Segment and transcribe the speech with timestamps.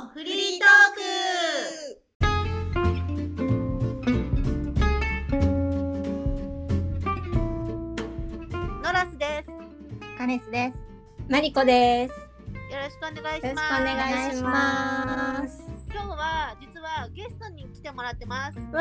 [0.00, 0.68] のフリートー
[1.98, 2.00] ク
[8.82, 9.50] ノラスです。
[9.50, 9.56] よ
[10.16, 10.78] カネスです。
[11.28, 12.14] マリコです。
[12.14, 12.20] ろ
[12.90, 13.84] しくお願いしよろしくおます。
[13.84, 15.62] 願いします。
[15.92, 18.58] 今日は実はゲストに来てもらってます。
[18.58, 18.64] わ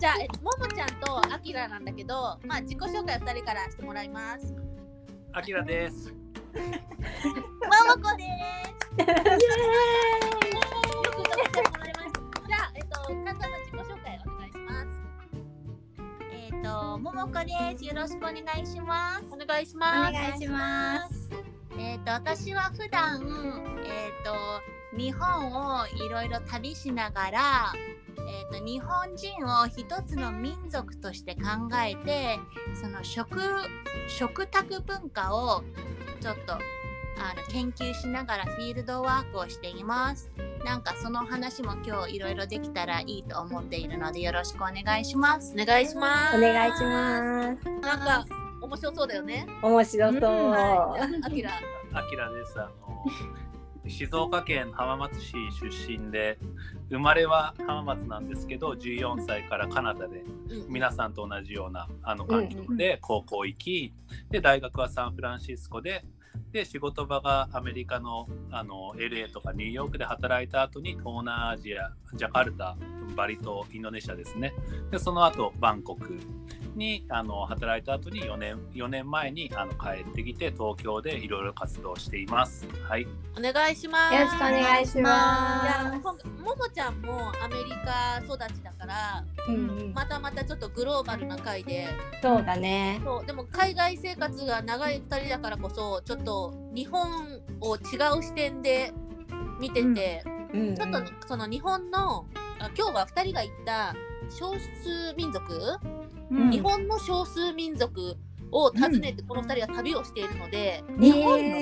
[0.00, 4.54] じゃあ、えももちゃんとあきらなんだけど、まあ自己紹介二人からしてもらいます。
[5.34, 6.14] あきらです。
[6.54, 9.04] ももこです。
[9.04, 9.34] よくぞ
[11.34, 12.46] 来てもらいました。
[12.46, 14.88] じゃあ、えっと、簡単な自己紹介お願いします。
[16.30, 17.84] えっ、と、ももこです。
[17.84, 19.24] よろしくお願いします。
[19.32, 20.10] お願いします。
[20.10, 21.30] お願いします。
[21.76, 23.20] えっ、と、私は普段、
[23.84, 27.72] えっ、と、日本をいろいろ旅しながら、
[28.28, 31.40] えっ、と、日本人を一つの民族として考
[31.84, 32.38] えて、
[32.80, 33.40] その食、
[34.06, 35.64] 食卓文化を
[36.24, 36.62] ちょっと、あの
[37.52, 40.30] 研究しながらフィールドワークをしています。
[40.64, 45.52] なんかその話も今日いろいろできたらいいと思っているのでよろしくお願いします。
[45.52, 46.38] お願いします。
[46.38, 47.68] お願いします。
[47.82, 48.24] なんか
[48.62, 49.46] 面白そうだよね。
[49.60, 50.22] 面白そう。
[50.22, 51.26] はい。
[51.26, 51.50] あきら。
[51.92, 52.58] あきらです。
[52.58, 53.04] あの
[53.86, 56.38] 静岡県浜松市出身で、
[56.90, 60.24] 生まれは浜松なんですけど、14歳からカナダで
[60.68, 63.92] 皆さんと同じようなあの環境で高校行き、
[64.30, 66.04] で大学はサンフランシスコで。
[66.52, 72.76] で仕事場がアメリカのあの LA とかニューヨークで働いた後に東南アジアジャカルタ
[73.16, 74.54] バリ島インドネシアですね。
[74.92, 76.16] でその後バンコク
[76.76, 82.66] にあの働いた後に4年 ,4 年前にあの帰ってきて東京でいろいろ活動しています。
[82.88, 83.06] はい、
[83.38, 84.14] お願いします。
[84.14, 89.50] よろしくお願いしいやま今回ももちゃんもアメリカ育ちだから、す。
[89.50, 91.86] うんうんまたまたちょっとグローバルな回で、
[92.22, 93.00] そうだね。
[93.04, 97.02] そうでも海外生活が長い2人だからこそちょっと日本
[97.60, 97.78] を違
[98.18, 98.92] う視点で
[99.60, 102.26] 見てて、うんうんちょっとその日本の
[102.60, 103.94] あ今日は2人が行った
[104.30, 105.42] 少数民族、
[106.34, 106.50] うん。
[106.50, 108.16] 日本の少数民族
[108.50, 111.58] を訪ねてこの2人は旅をしているので、日本の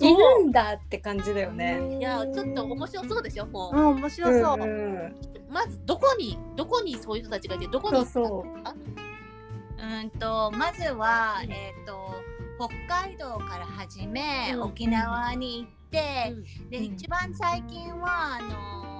[0.00, 1.98] いるんだって感じだよね。
[1.98, 4.56] いやちょっと面白そうでしょもう、うん、面白そう。
[4.58, 5.16] んん。
[5.50, 8.60] まずどこにどこにそういう人たちがいてどこにそうそう。
[8.64, 8.74] あ
[10.00, 12.14] うんとまずは、えっ、と
[12.58, 14.62] 北海道から始め、うん。
[14.62, 16.34] 沖縄に行って、
[16.70, 16.84] で、うん。
[16.84, 18.97] 一番最近はあのー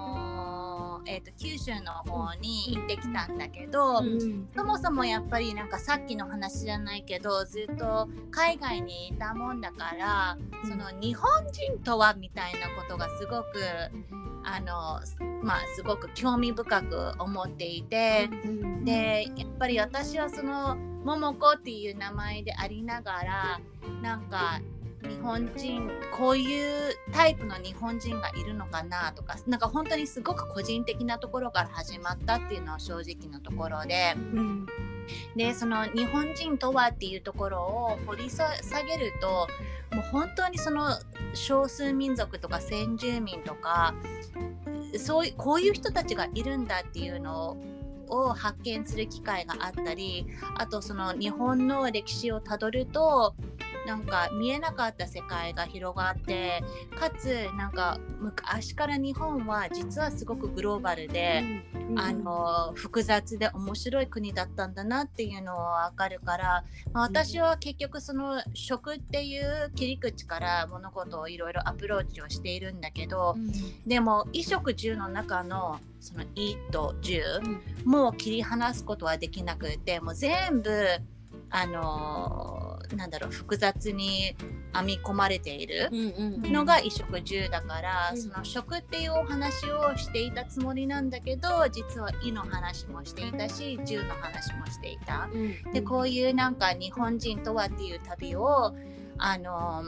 [1.08, 4.48] えっ、と九州の方に行ってきたんだけど、うん。
[4.54, 13.46] そもそもやっぱりなんかさっきの話じゃないけどずっと海外にいたもんだから、その日本人とはみたいなことがすごく
[14.44, 15.00] あの
[15.42, 18.28] まあすごく興味深く思っていて。
[18.84, 23.60] でやっぱり私はその桃子っていう名前でありながら
[24.02, 24.60] なんか
[25.02, 34.14] 日本人こういうタイプの日本人がいるのかなとかなんか本当にすごく個人的なところから始まったっていうのは正直なところで。
[34.16, 34.66] うん。
[35.36, 38.46] でその日本人とはっていうところを掘り下
[38.82, 39.48] げると
[39.96, 40.98] もう本当にその
[41.32, 43.94] 少数民族とか先住民とか
[44.98, 47.56] そういこういう人たちがいるんだっていうの
[48.08, 50.26] を発見する機会があったり
[50.56, 53.34] あとその日本の歴史をたどると
[53.88, 56.62] なんか見えなかった世界が広がって
[56.94, 61.42] かつなんか昔から日本は実はすごくグローバルで。
[61.96, 73.36] あの複雑で面白い国だったんだなっていうのは分かるから、まあ、私は結局その食っていう切り口から物事をいろいろアプローチをしているんだけど
[73.86, 77.22] でも衣食住の中のその衣と住
[77.84, 80.70] もう切り離すことはできなくてもう全部
[81.50, 84.36] あのなんだろう複雑に
[84.74, 85.88] 編み込まれている。
[85.90, 95.28] のが衣食住だから、うんその食っていうお話をしていたつもりなんだけど実は衣の話もしていたし住の話もしていた。
[95.72, 98.74] でこういうなんか日本人とはっていう旅を
[99.18, 99.82] あの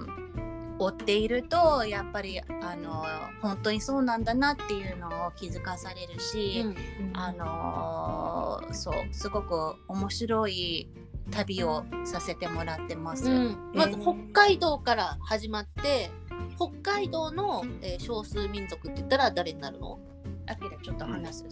[0.78, 3.04] 追っているとやっぱりあの
[3.42, 6.64] 本当にそうなんだなっていうのを気づかされるし、
[7.12, 10.88] あのそうすごく面白い
[11.30, 13.30] 旅をさせてもらってます。
[13.74, 16.10] まず北海道から始まって
[16.56, 19.98] 北海道の、えー少数民族って言ったら誰になるの？
[20.46, 21.46] あきらちょっと話す、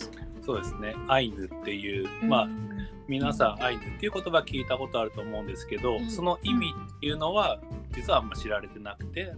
[0.44, 0.94] そうですね。
[1.06, 2.48] アイヌっていう、まあ
[3.06, 6.66] 皆さんアイヌっていう言葉聞いたことあると思うんですけど、うんその意味
[6.96, 7.60] っていうのは
[7.94, 9.32] 実はあんま知られてなくて、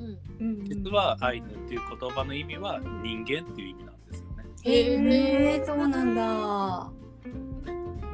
[0.62, 4.44] 実はアイヌっていう言葉の意味は人間っていう意味なんですよね。
[4.64, 6.90] へへえそうなんだ。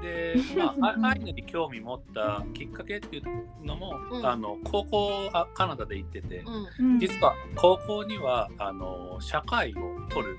[0.07, 4.27] で、 まあ、あアイヌに興味持ったきっかけっていうのも、うん。
[4.27, 6.45] あの高校あカナダで行ってて、
[6.79, 6.99] うん。
[6.99, 10.39] 実は高校にはあの社会を取る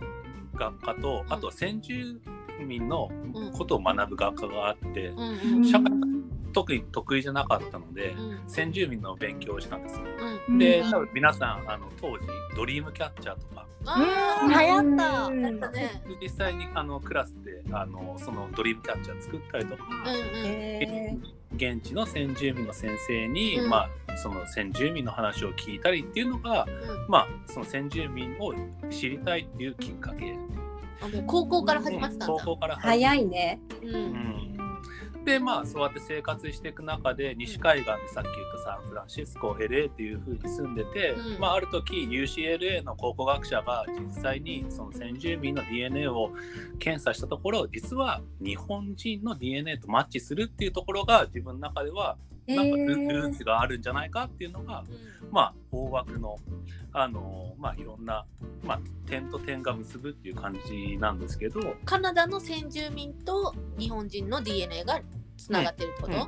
[0.56, 2.19] 学科と、あとは先住
[2.66, 3.10] 民の
[3.54, 5.58] ことを学ぶ学科があって、うん。
[5.58, 5.66] うん。
[5.66, 5.92] 社会
[6.57, 8.50] 特に得意じゃなかったので、うん。
[8.50, 10.01] 先住民の勉強をしたんですよ。
[10.48, 10.57] うん。
[10.57, 10.92] で、うん。
[10.92, 12.25] 多分皆さんあの当時
[12.56, 15.71] ドリームキャッチャーとかあ流ー行った。
[16.19, 20.48] 実際にあのクラスであのそのドリームキャッチャー作ったりとか、うんうん。
[20.48, 21.18] へ
[21.56, 23.69] 現地の先住民の先生に、うん。
[23.69, 27.07] まあ、その先住民の話を聞いたりっていうのが、うん。
[27.07, 28.56] まあ、その先住民を
[28.89, 30.36] 知りたいっていうきっかけ、
[31.01, 32.33] あもう高校から始まってたんだ。
[32.33, 33.62] 高校から早いね。
[33.83, 34.57] ううんん
[35.28, 41.40] でまあそうやって生活していく中で西海岸でさっき言ったサンフランシスコ LA っていう風に住んでて、うん。
[41.40, 46.32] まあ、ある時 UCLA の考古学者が実際にその先住民の DNA を
[46.80, 52.16] 検査したところ実は日本人の DNA とマッチするっていうところが自分の中では
[52.48, 54.84] なんかルへーツがあるんじゃないかっていうのが、
[55.32, 56.38] まあ大枠の
[56.94, 58.26] あのまあいろんな、
[58.64, 65.02] まあ、点と点が結ぶっていう感じなんですけど、カナダの先住民と日本人の DNA が
[65.38, 66.28] つながってるってこと、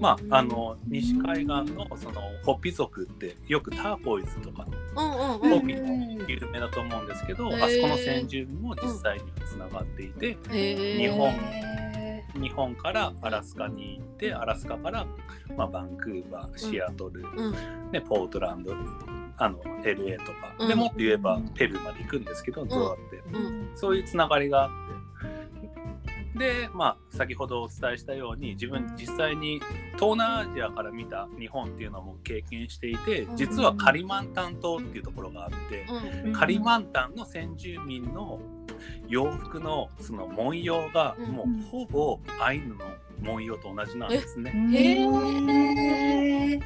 [0.00, 5.60] まああの西海岸のそのホッピ族ってよくターコイズとかのうんうんうん。
[5.60, 11.87] ホッピも有名だと思うんですけど、あそこの先住民も実際にはつながっていて、日本へ
[12.38, 15.06] 日本からアラスカに行ってアラスカから、
[15.56, 17.90] まあ、バンクーバーシアトル、うん。
[17.92, 18.74] ね、ポートランド
[19.36, 20.68] あの LA とか、うん。
[20.68, 23.38] でもっと言えばペルーまで行くんですけど、どうやって。
[23.38, 23.70] うん。
[23.74, 24.88] そういうつながりがあって。
[26.38, 29.60] で、まあ、先ほどお伝えしたように、自分実際に
[29.94, 33.36] 東南アジアから見た日本っていうのも経験していてう、ん。
[33.36, 35.86] 実はカリマンタン島っていうところがあって、
[36.24, 36.32] うん。
[36.32, 38.40] カリマンタンの先住民の
[39.08, 41.32] 洋服のその文様がうん。
[41.32, 42.76] もうほぼアイヌの
[43.20, 44.52] 文様と同じなんですね。
[44.72, 46.60] へー。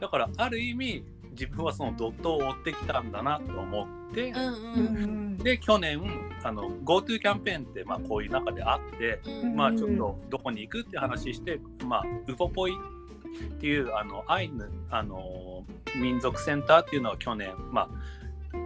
[0.00, 5.38] だからある意味自分はそのドットを追ってきたんだなと思って、うんううんん。
[5.38, 6.00] で去年
[6.42, 9.56] あの GoTo キャンペーンってまあこういう中であって、うん。
[9.56, 15.64] まあちょっとどこに行くって話して、まあウポポイっていうあのアイヌあの
[15.94, 17.88] 民族センターっていうのは去年まあ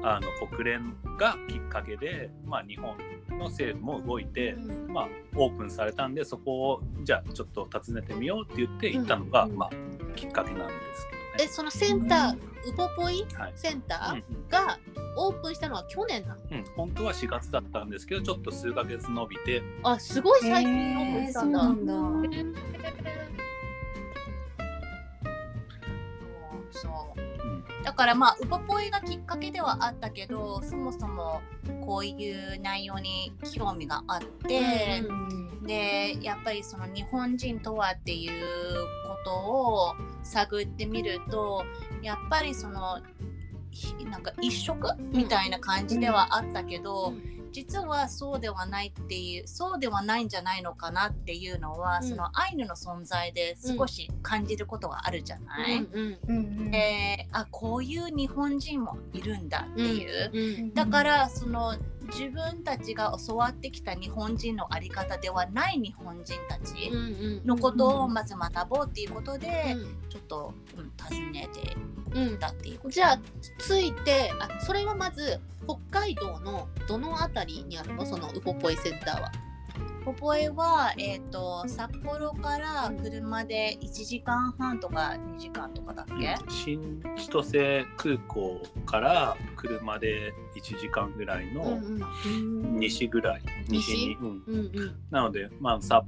[0.02, 2.96] あの国連がきっかけで、まあ、日本
[3.38, 4.92] の政府も動いて、うん。
[4.92, 9.56] まあ、オープンされたんでそこをじゃあちょっと訪ねてみようって言って行ったのが、うん。
[9.56, 9.70] まあ、
[10.16, 11.06] きっかけなんです
[11.38, 13.25] けえそのセンターウポポイ？
[13.54, 14.78] センタうんーが
[15.16, 16.40] オープンしたのは去年なの？
[16.50, 16.56] うん。
[16.58, 21.93] うん、本当は4月だったんですけどちょっと数ヶ月伸びて、あすごい最近オープンしたんだ、そうなんだ。
[26.72, 26.93] そう。
[26.93, 27.09] うん
[27.90, 31.40] だからまあウポポイがきっかけではあったけどそもそも
[31.84, 35.02] こういう内容に興味があって、
[35.66, 38.31] でやっぱりその日本人とはっていう
[39.08, 41.64] ことを探ってみると
[42.00, 43.00] やっぱりその
[43.72, 47.12] ひなんか一色みたいな感じではあったけど、
[47.52, 52.08] 実はそうではないっていうそうではないんじゃないのかなっていうのは、うん。
[52.08, 56.70] そのアイヌの存在で少し感じることがあるじゃない、うんうんうん。
[56.70, 61.76] であこういう日本人もいるんだっていう、うんだからその
[62.12, 67.46] 自分たちが教わってきた日本人の在り方ではない日本人たちうんうん。
[67.46, 70.08] のことをまず学ぼうっていうことで、うん。
[70.08, 71.76] ちょっと、うん、尋ねて
[72.12, 72.91] うんいたっていうこと。
[72.91, 73.20] じゃあ
[73.58, 75.41] ついてあそれはまず
[75.91, 78.05] 北海道のどの辺りにあるの？
[78.06, 79.32] そのウポポイセンターは。
[80.05, 91.79] ポポエは、えー、と札幌から車で1時間半とか2時間とかだっけ、新千歳空港から車で1時間ぐらいの
[92.24, 94.96] うん西ぐらい、西に、うん、うんうん。
[95.10, 96.03] なので、まあ、札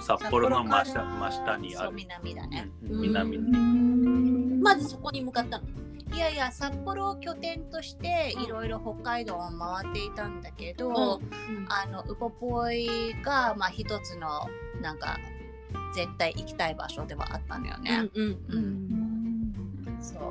[0.00, 3.00] 札幌の真下真下にある、南だね、うんうん。
[3.02, 5.64] 南に、まずそこに向かったの。
[6.12, 11.66] いやいや札幌を拠点としていろいろ北海道を回っていたんだけど、うん。
[11.68, 14.48] あのウポポイがまあ一つの
[14.82, 15.18] なんか
[15.94, 18.08] 絶対行きたい場所ではあったのよね。
[18.14, 18.62] うんううん。
[19.98, 20.22] んそう。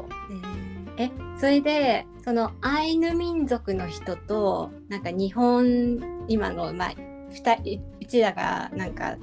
[0.97, 6.93] えそれでそのアイヌ民族の人となんか日本今のまあ
[7.31, 9.15] 二人うちらがなんか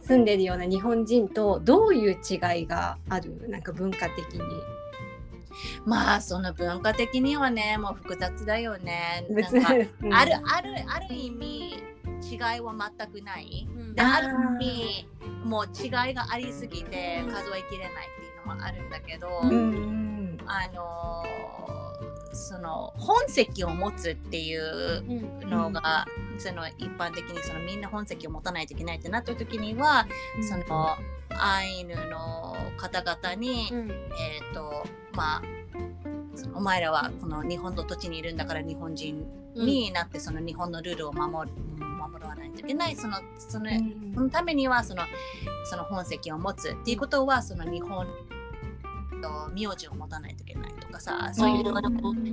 [0.00, 3.48] 住んでるような日本人とどういう違いがある？
[3.48, 4.40] なんか文化的に。
[5.84, 9.26] まあその文化的にはねもう複雑だよね。
[9.30, 9.64] な別に
[10.02, 10.14] うん。
[10.14, 11.82] あるあるある意味
[12.22, 13.68] 違いは全くない。
[13.68, 14.28] うんである
[14.60, 15.08] 意味
[15.44, 21.34] もう違いがありすぎて数えきれないっていうのもあるんだけど、うんうんあのー
[22.36, 25.04] その本籍を持つっていう
[25.42, 26.04] うんのが、
[26.36, 30.08] その一般的にそのみんな本籍を持たないといけないってなった時には、
[30.48, 30.96] その
[31.38, 33.90] アイヌの方々に、うん。
[33.90, 33.94] え
[34.50, 35.42] っ、とまあ
[36.54, 42.96] お前らはこの日本の土地にいるんだから日本人になってその日本のルールを守る守らないといけない。
[42.96, 43.70] そのその
[44.14, 45.02] そのためにはその
[45.64, 48.06] その本籍を持つっていうことはその日本
[49.22, 51.72] と名字を持たないといけないとかさそういう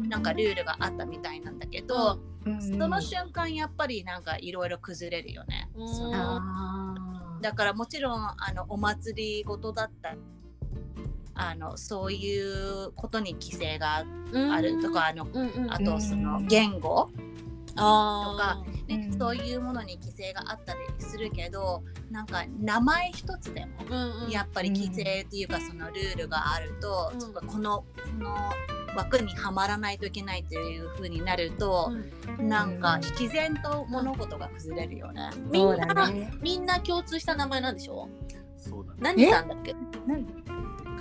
[0.10, 2.20] なんかルールがあったみたいなんだけど、
[2.60, 5.70] その瞬間やっぱりなんかいろいろ崩れるよね。
[5.76, 5.88] うん。
[5.88, 6.42] その
[7.42, 10.20] だからもちろんあのお祭りごとだったり
[11.34, 14.06] あのそういうことに規制が
[14.54, 15.28] あるとか、あの
[15.70, 17.10] あとそのうん言語、
[17.76, 19.20] あねうん。
[19.20, 24.32] そういうものに規制があったりするけどなんか名前一つでもーうんうん。
[24.32, 27.34] やっぱり規制っていうかそのルールがあると、うん。
[27.48, 27.86] このこ
[28.20, 28.38] の
[28.96, 31.94] 枠にはまらないといけないっていう風になると、
[32.38, 35.30] なんか自然と物事が崩れるよね。
[35.50, 36.12] みんな。
[36.42, 38.10] みんな共通した名前なんでしょ？
[38.58, 39.00] そうだね。
[39.00, 39.72] 何さんだっけ？
[39.74, 39.80] カ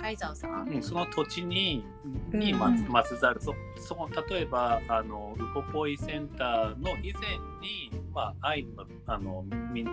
[0.09, 1.85] イザーさん、うん、その土地に
[2.33, 2.59] にうん。
[2.59, 9.85] まつまつざるそそこ例えばあのウポポイセンターの以前に、まあ、アイヌのあのみ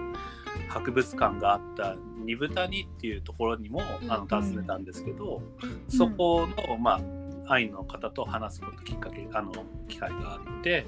[0.69, 5.41] 博物館があった二ブタニっていうところにもうんあの訪ねたんですけど、
[5.89, 7.01] そこの、まあ、
[7.49, 9.53] アイヌの方と話すこときっかけあの
[9.89, 10.87] 機会があって。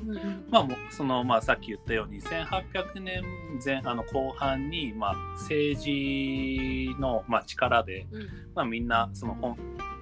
[0.50, 3.22] まあ、もうそのまあさっき言ったように1800年
[3.64, 8.28] 前あの後半に、まあ、政治の、まあ、力で、うん。
[8.54, 9.56] まあ、みんなその本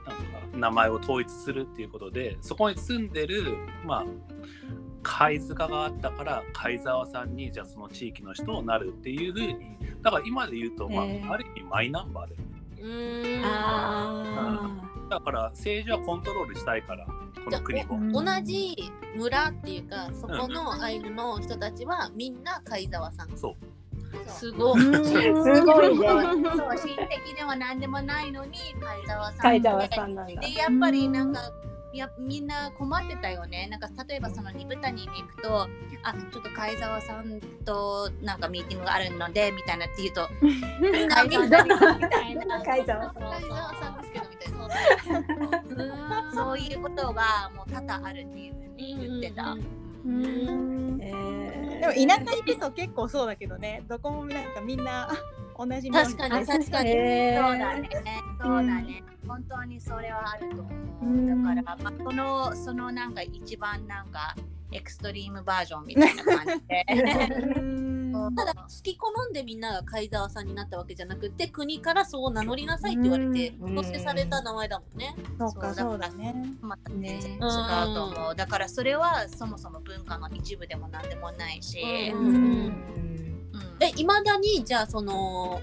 [0.06, 4.06] なんか名前を統一するっていうことでそこに住んでる、まあ、
[5.02, 12.36] 貝塚があったから貝沢さんにじゃあその地域の人をなるっていうふうにだから今で言うと、まあある意味マイナンバーで
[12.82, 13.44] うーん。
[13.44, 17.86] あだから政治はコントロールしたいからこの国を。
[18.12, 18.76] 同じ
[19.16, 23.78] 村っていうかそこのアイヌの人たちはみんな貝沢さんそう
[24.26, 26.08] すごい、ーすごいね。
[26.08, 30.40] そう親戚では何でもないのに貝沢さんで貝沢さんなんだ。
[30.40, 31.40] でやっぱりなんか
[31.96, 33.66] やみんな困ってたよね。
[33.70, 35.68] なんか例えばその二豚に行くと
[36.02, 40.28] あちょっと貝沢さんとなんかミーティングがあるのでみたいなって言うと
[40.80, 42.62] みんな貝沢さんみたいな。
[42.62, 44.00] 貝沢さん。
[44.02, 44.52] ですけどみたい
[45.88, 49.56] なそうそういうことがもう多々あるっていうふうに言ってた。
[50.06, 53.84] うんえーでも田舎行くと結構そうだけどね。
[53.88, 55.08] どこもなんかみんな
[55.56, 57.90] 同じ確かに確かに、えーそうだね、
[58.40, 61.44] そうだね、本当にそれはあると思う。
[61.44, 64.34] だから、まあ、その、そのなんか一番なんか
[64.72, 66.86] エクストリームバージョンみたいな感じで。
[67.56, 68.34] うん。
[68.34, 73.74] ただ好き好んでみんなが貝沢さんになったわけじゃなくて国からそう名乗りなさいって言われてうん。
[73.76, 75.14] 強制された名前だもんね。
[75.38, 76.34] そうかそうだね。
[76.60, 78.34] またね全然違うと思う。
[78.34, 81.78] だからそれはそもそも文化の一部でもなんでもないし。
[83.96, 85.60] いまだにじゃあその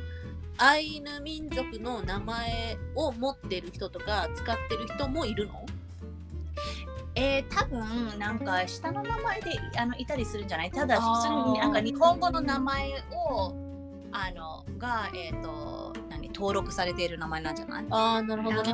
[0.57, 5.65] アイヌ民族の名前を持ってる人とか使ってる人もいるの？
[7.15, 10.71] えー、多分なんか下の名前であのいたりするんじゃない？
[10.71, 12.91] ただ普通になんか日本語の名前
[13.31, 13.53] を
[14.15, 17.85] あのが、えー、と何登録されている名前なんじゃない？
[17.89, 18.73] ああなるほどね。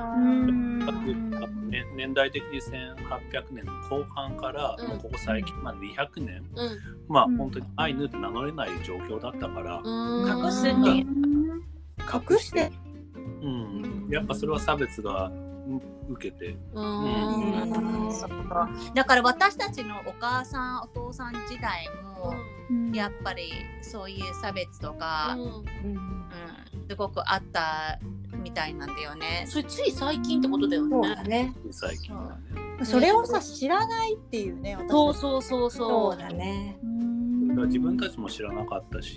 [1.69, 4.87] ね年代的に1800年の後半から、うん。
[4.89, 6.79] もうここ最近まで200年、うん。
[7.07, 7.37] まあうん。
[7.37, 10.45] 本当にアイヌって名乗れない状況だったから、うーん。
[10.45, 11.05] 隠すって。
[12.33, 12.71] 隠して
[13.15, 18.29] うん、やっぱそれは差別がうん受けて、うーんそう
[18.93, 21.87] だから私たちのお母さんお父さん時代
[22.19, 22.33] も、
[22.93, 23.51] やっぱり
[23.81, 26.21] そういう差別とか、うんうん
[26.89, 27.99] すごくあった
[28.43, 29.45] みたいなんだよね。
[29.47, 31.15] それつい最近ってことだよそうね。
[31.15, 31.53] だね。
[31.71, 32.37] 最近は
[32.79, 32.85] ね。
[32.85, 36.17] それをさ知らないっていうね私そうそうそうそそうう。
[36.17, 36.77] だね。
[37.47, 39.15] だから自分たちも知らなかったし、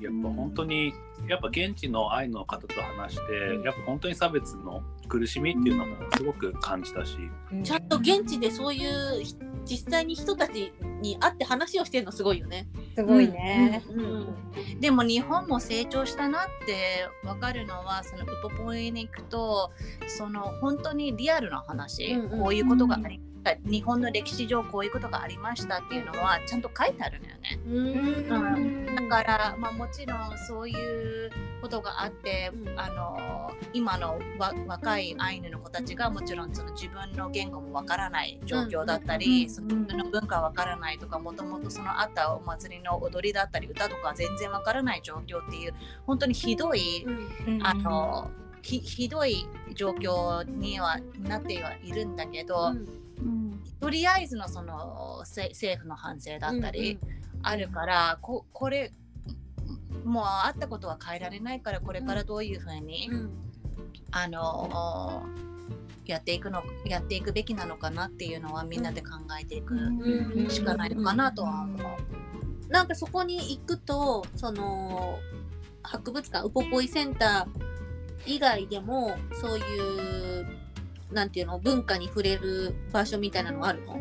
[0.00, 0.94] やっぱ本当に
[1.28, 3.62] やっぱ現地のアイヌの方と話して、うん。
[3.62, 7.16] やっぱ本当に差別の苦しみっていうのもすごく感じたし、
[7.62, 12.68] ちゃんと現地でそういうひ実際に人たちに会って話をしてるのすごいよね。
[12.94, 13.82] すごいね。
[13.90, 14.80] うん。
[14.80, 19.72] でも日本も成長したなって分かるのはそのウポポイに行くと
[20.06, 22.40] その本当にリアルな話、うんうん。
[22.42, 23.20] こういうことがあり
[23.64, 27.58] 日本の歴史上こういうことがありましたっていうのはちゃんと書いてあるのよね。
[27.66, 28.96] うん。
[28.96, 32.80] だから、まあ、もちろんそういうことがあって、うん。
[32.80, 33.36] あの
[33.72, 45.74] 今のわ若いアイヌの子たちがもちろんその自分の言語もわからない状況だったり、うんその文化わからないとかもともとそのあったお祭りの踊りだったり歌とか全然わからない状況っていう
[46.06, 47.06] 本当にひどい、
[47.62, 48.30] あの
[48.62, 52.72] ひひどい状況にはなってはいるんだけど、
[53.80, 56.98] とりあえずのそのせ政府の反省だったり
[57.42, 58.92] あるから、ここれ
[60.04, 63.30] もうあったことは変えられないからこれからどういうふうに、うん。
[64.12, 65.24] あの
[66.06, 70.48] やっていくのやっていくべきなのかなっていうのはみんなで考えていくうん。
[70.48, 71.78] しかないのかなとは思う。
[72.68, 75.18] なんかそこに行くとその
[75.82, 80.46] 博物館ウポポイセンター以外でもそういう
[81.10, 83.98] なんていうの文化に触れる場所みたいなのあるの？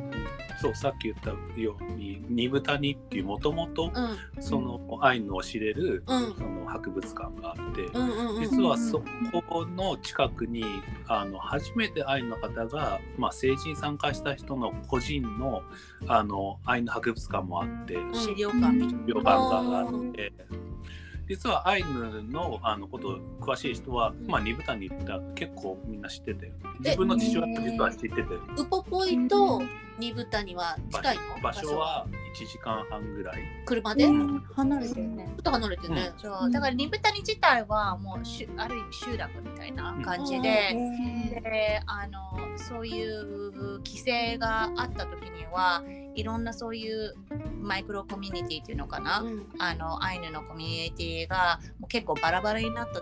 [0.61, 4.41] そうさっき言ったように二部谷っていうもともとうん。
[4.41, 6.33] そのアイヌを知れる、うん。
[6.35, 9.01] その博物館があって、うんうんうん実はそ
[9.49, 10.63] この近くに
[11.07, 15.61] あの初めてアイヌの方が、まあ、政治に参加した人の個人の
[16.07, 19.03] あのアイヌ博物館もあって資料館みたいな。
[19.05, 20.33] 旅館があって
[21.27, 26.51] 実はアイヌのあのこと詳しい人は、まあ、二部谷に行ったら結構みんな知ってて。
[26.79, 28.21] 自分の父親も実は知ってて。
[28.21, 29.61] ウポポイと
[29.97, 31.41] 二部谷は場近いの？
[31.41, 33.37] 場所は1時間半ぐらい。
[33.65, 34.03] 車で？
[34.03, 35.29] ちょ離れてるね。
[35.39, 40.75] っと離れてるね、そうだから二部谷自体はもうしゅある意味集落みたいな感じで、
[41.43, 45.83] であのそういう規制があった時には
[46.15, 47.15] いろんなそういう
[47.61, 49.47] マイクロコミュニティっていうのかな、うん。
[49.59, 52.99] あのアイヌのコミュニティがもう結構バラバラになった。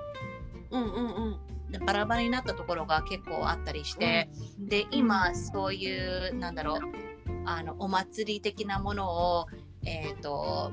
[0.72, 1.38] うんうんうん。
[1.48, 6.80] でバラバラになったところが結構あったりして、で今そういうなんだろう
[7.46, 9.48] あのお祭り的なものを
[9.86, 10.72] えっ、と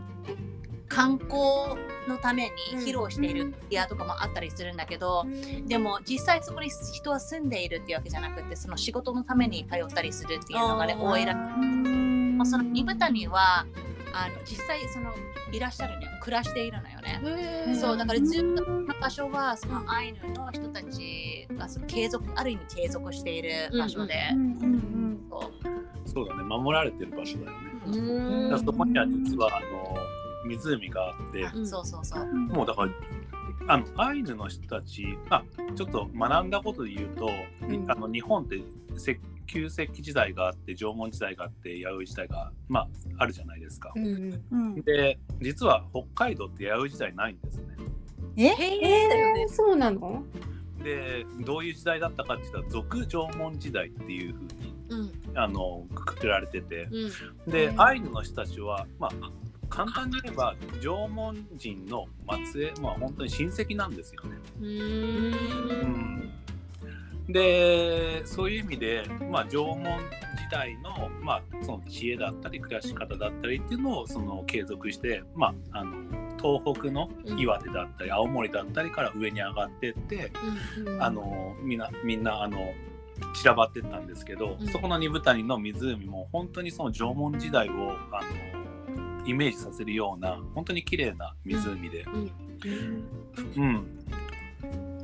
[0.88, 1.76] 観光
[2.08, 5.24] のために披露しているエリアとかもあったりするんだけど、
[5.66, 13.66] でも実際そこに人は住んでいるっていうわけじゃなくてその仕事のために通ったりするっていうのがね多いらまあ、その二部谷は
[14.12, 15.14] あの実際その
[15.52, 17.74] いらっしゃるのよ暮らしているのよね。
[17.80, 24.14] そうだからずっとこの場所はそのアイヌの人たちがその継続ある意味継続している場所で、
[25.28, 25.50] そう
[26.06, 27.56] そうだね守られてる場所だよね。
[27.86, 27.90] う。
[27.90, 28.50] ーん。
[28.50, 29.96] だからそこには実はあの
[30.46, 31.66] 湖があって、うん。
[31.66, 32.26] そうそうそう。
[32.26, 32.92] もうだから
[33.68, 35.44] あのアイヌの人たちあ
[35.76, 37.90] ちょっと学んだことで言うと、ん。
[37.90, 38.56] あの日本って
[38.96, 39.20] 石
[39.52, 42.88] 旧石器時代があって縄文時代があって弥生時代が、まあ、
[43.18, 43.92] あるじゃないですか。
[43.96, 44.82] うんうん。
[44.82, 47.64] で実は北海道って弥生時代ないんですね。
[48.36, 48.46] え？
[48.46, 50.22] えー、そうなの？
[50.84, 55.12] でどういう時代だったかって言ったら俗縄文時代っていうふうにうん。
[55.34, 56.88] あのくくられてて。
[57.46, 57.50] うん。
[57.50, 57.80] でうん。
[57.82, 59.30] アイヌの人たちはまあ
[59.68, 62.06] 簡単に言えば縄文人の
[62.52, 64.36] 末裔まあ本当に親戚なんですよね。
[64.60, 66.30] うーん
[67.32, 69.86] でそういう意味で、まあ、縄文時
[70.50, 75.92] 代の,、まあその知恵だったり暮らし方だったりっていうのをその継続して、まあ、あの
[76.38, 80.32] 東北の岩手だったり青森だったりから上に上がってって、
[80.84, 82.58] うんあのみんなみんなあの
[83.34, 84.68] 散らばってったんですけど、うん。
[84.68, 92.04] そこの二部谷の湖も本当にその縄文時代をあのイメージさせるような本当に綺麗な湖で、
[93.56, 94.00] うん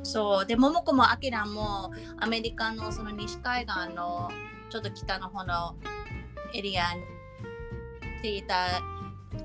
[0.07, 0.45] そう。
[0.45, 4.29] で桃子もアキラもアメリカのその西海岸の
[4.69, 5.75] ちょっと北の方の
[6.53, 7.01] エリアに
[8.19, 8.81] っていた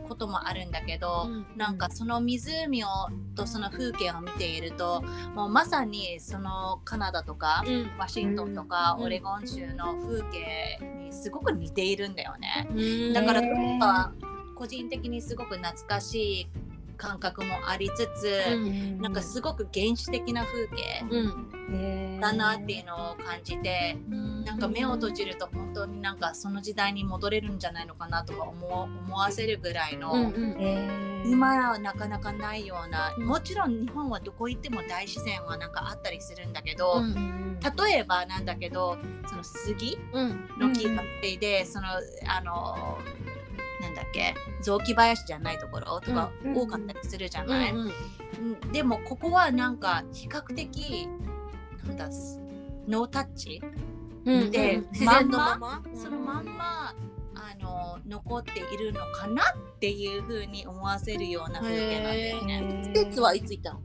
[0.09, 2.89] こともあるんだけど、なんかその湖を
[3.35, 5.03] とその風景を見ていると
[5.35, 7.91] もうまさにそのカナダとか、うん。
[7.99, 9.05] ワシントンとかうん。
[9.07, 12.69] オレゴン州の風景にすごく似ているんだよね。
[12.71, 13.13] うん。
[13.13, 13.43] だから
[14.55, 16.47] 個人的にすごく懐かしい
[17.03, 22.21] 感覚もありつつ、うんなんかすごく原始的な風景うん。
[22.21, 23.97] だなっていうのを感じて、
[24.45, 41.87] なんか目を閉じると本当になんかその時代に戻れるんじゃないのかなとか思わせるぐらいの、うんうん今はなかなかないようなもちろん日本はどこ行っても大自然はなんかあったりするんだけど、うん例えばなんだけどその杉うんの木がいで、その
[42.27, 43.32] あのな
[43.93, 44.35] んだっけ？
[44.63, 46.57] 雑木林じゃないところとかうん。
[46.57, 47.75] 多かったりするじゃない、
[48.73, 51.07] でもここはなんか比較的
[51.87, 52.09] なんだ
[52.89, 53.63] ノータッチ？
[54.25, 55.83] うんでうん自然のまま？
[55.95, 56.95] そのまんま
[57.35, 59.43] あの残っているのかな？
[59.43, 62.91] っていうふうに思わせるような風景なんだよね。
[62.95, 63.81] 季節はいつ行ったの？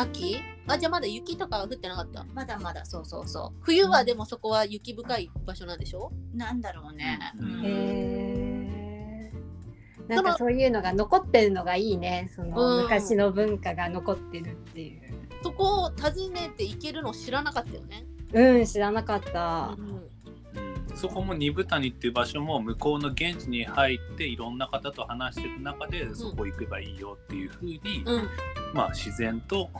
[0.00, 0.36] 秋？
[0.66, 2.24] あじゃあまだ雪とかは降ってなかった？
[2.34, 2.84] まだまだ。
[2.84, 6.12] そうそうそ冬はでもそこは雪深い場所なんでしょ？
[6.34, 7.18] うなんだろうね。
[7.38, 7.62] うん。
[7.64, 10.08] へー。
[10.08, 12.30] なんかそういうのが残ってるのがいいね。
[12.34, 12.82] そのうん。
[12.84, 15.02] 昔の文化が残ってるっていう。
[15.42, 18.04] そこを訪ねて行けるの知らなかったよね。
[18.32, 19.76] うん知らなかった。
[19.78, 20.02] うんうん
[20.98, 28.28] そこも二部谷っていう場所も向こうの現地に入っていろんな方と話していく中でそこ行けばいいよっていうふうに、うん。
[28.74, 29.70] まあ自然と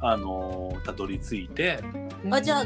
[0.00, 1.78] あのーたどり着いて
[2.30, 2.64] あじゃあ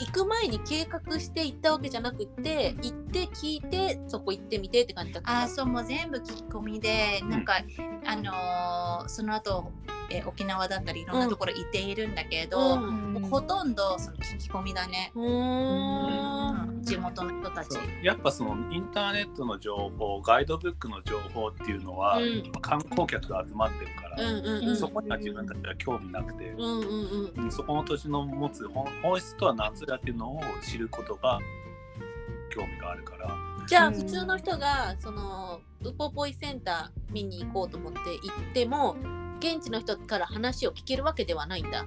[0.00, 7.60] 行く前に計画して行ったわけじゃなくって行って聞いてそこ行ってみてって感じだったあーそうもう全部聞き込みでなんか、
[8.04, 9.72] あのーその後、
[10.10, 13.12] えー沖縄だったりいろんなところ行っているんだけど、うん。
[13.14, 16.82] もうほとんどその聞き込みだね、うーん。
[16.82, 17.78] 地元の人たち。
[18.02, 22.52] やっぱそのインターネットの情報ガイドブックの情報っていうのは、うん。
[22.60, 24.76] 観光客が集まってるから、うんうんうん。
[24.76, 27.44] そこには自分たちは興味なくて、うんうんうん。
[27.44, 31.38] うんそこの土地の持つ本本質とは何ぞやっていうのを知ることが
[32.50, 33.45] 興味があるから。
[33.66, 33.94] じゃあうん。
[33.94, 38.96] 普通の人がそのウポポイセンター見に行こうと思って行っても
[39.38, 41.84] 現地の人から話を聞けるわけではないんだ。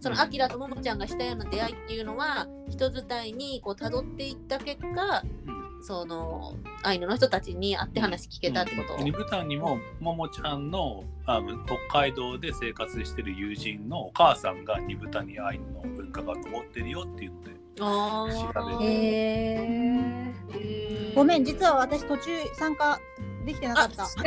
[0.00, 5.60] そのアキラとももちゃんがしたような出会いっていうのは人伝いにこう辿っていった結果うん。
[5.82, 17.50] そのアイヌの人たちに会って話聞けたってこと、ニブタンにもももちゃんのあの北海道で生活してる友人のお母さんがニブタニアイヌの文化が残ってるよっていうので。
[17.52, 18.82] あ調べへー。
[18.82, 21.14] えへー。
[21.14, 22.98] ごめん実は私途中参加
[23.44, 24.04] できてなかあった。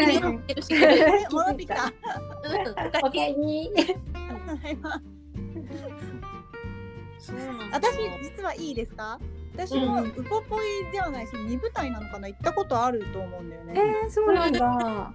[1.32, 1.92] 戻ってきた。
[3.04, 3.70] おかえり
[7.20, 7.72] そうなん。
[7.72, 9.20] だ私実はいいですか？
[9.56, 12.28] 私もうんウポポイではないし二部隊なのかな？
[12.28, 13.82] 行ったことあると思うんだよえね。
[14.06, 15.14] ー、そうなんだ。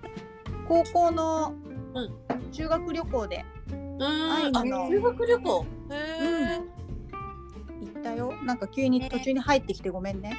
[0.69, 1.55] 高校の
[1.95, 2.09] う
[2.53, 3.45] 修学旅行で。
[3.71, 5.67] うーんあの修学旅行。
[5.91, 6.73] へえ、行った
[8.19, 8.35] よ。
[8.45, 10.37] なんか急に途中に入ってきてごめんね。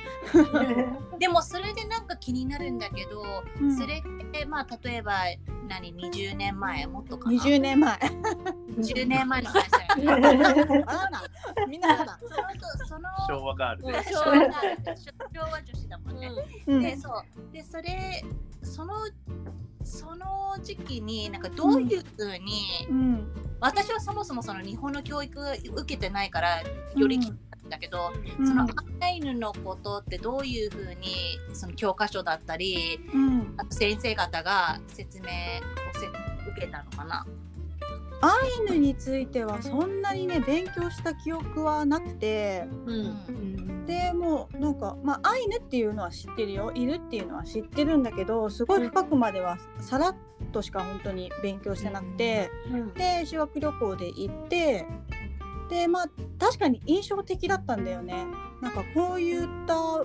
[1.19, 3.23] でもそれでなんか気になるんだけど、
[3.61, 5.13] うんそれってまあ例えば
[5.67, 7.97] 何20年前もっとかな？20年前。
[8.77, 11.23] 10年前の話だよねあらな。
[11.67, 12.19] みんなやだ。
[12.21, 14.03] そのその昭和があるね。
[14.07, 14.53] 昭和が
[14.93, 16.29] 昭和女子だもんね、
[16.67, 18.23] うんでそうでそれ
[18.63, 18.93] その
[19.83, 23.49] その時期になんかどういうふうに、うん。
[23.61, 26.61] 私はそもそもその日本の教育受けてないから
[26.95, 27.19] より
[27.69, 28.67] んだけど、その
[28.99, 33.53] アイヌのことってどういうふうにその教科書だったりうん。
[33.57, 35.29] あと先生方が説明を
[35.93, 36.07] せ
[36.51, 37.25] 受けたのかな？
[38.21, 38.33] ア
[38.67, 43.35] イヌについてはそんなにね勉強した記憶はなくてううん。
[43.35, 46.71] んでもうなんかまあアイヌっていうのは知ってるよ。
[46.73, 50.15] いるっていうのは知ってるんだけどすごい深くまではさらっ
[50.51, 52.93] としか本当に勉強してなくてうん。
[52.93, 54.85] で修学旅行で行って
[55.69, 56.05] でまあ
[56.39, 58.25] 確かに印象的だったんだよね。
[58.61, 60.03] なんかこういった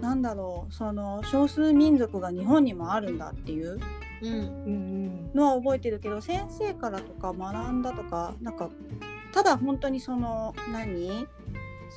[0.00, 3.78] なんだろうその少数民族が日本にもあるんだっていう。
[5.34, 8.70] のは覚えてるけど先生からとか学んだとかなんか
[9.34, 11.26] ただ本当にその何？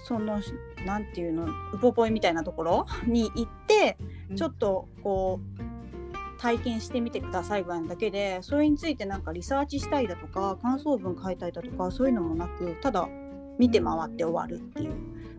[0.05, 0.41] その
[0.85, 1.47] なんていうの？
[1.73, 3.97] ウポポイみたいなところに行って
[4.35, 5.61] ちょっとこう
[6.37, 13.07] 体験してみてくださいぐらいだけでそれについてなんかリサーチしたいだとか感想文書いたりだとかそういうのもなくただ
[13.57, 14.93] 見て回って終わるっていう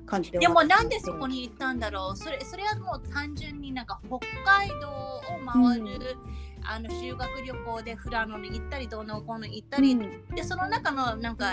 [0.06, 2.16] 感じででもなんでそこに行ったんだろう。
[2.16, 6.16] それそれはもう単純になんか北海道を回る、
[6.64, 10.34] あの修学旅行で富良野に行ったりどうのこうの行ったり、うん。
[10.34, 11.52] でその中のなんか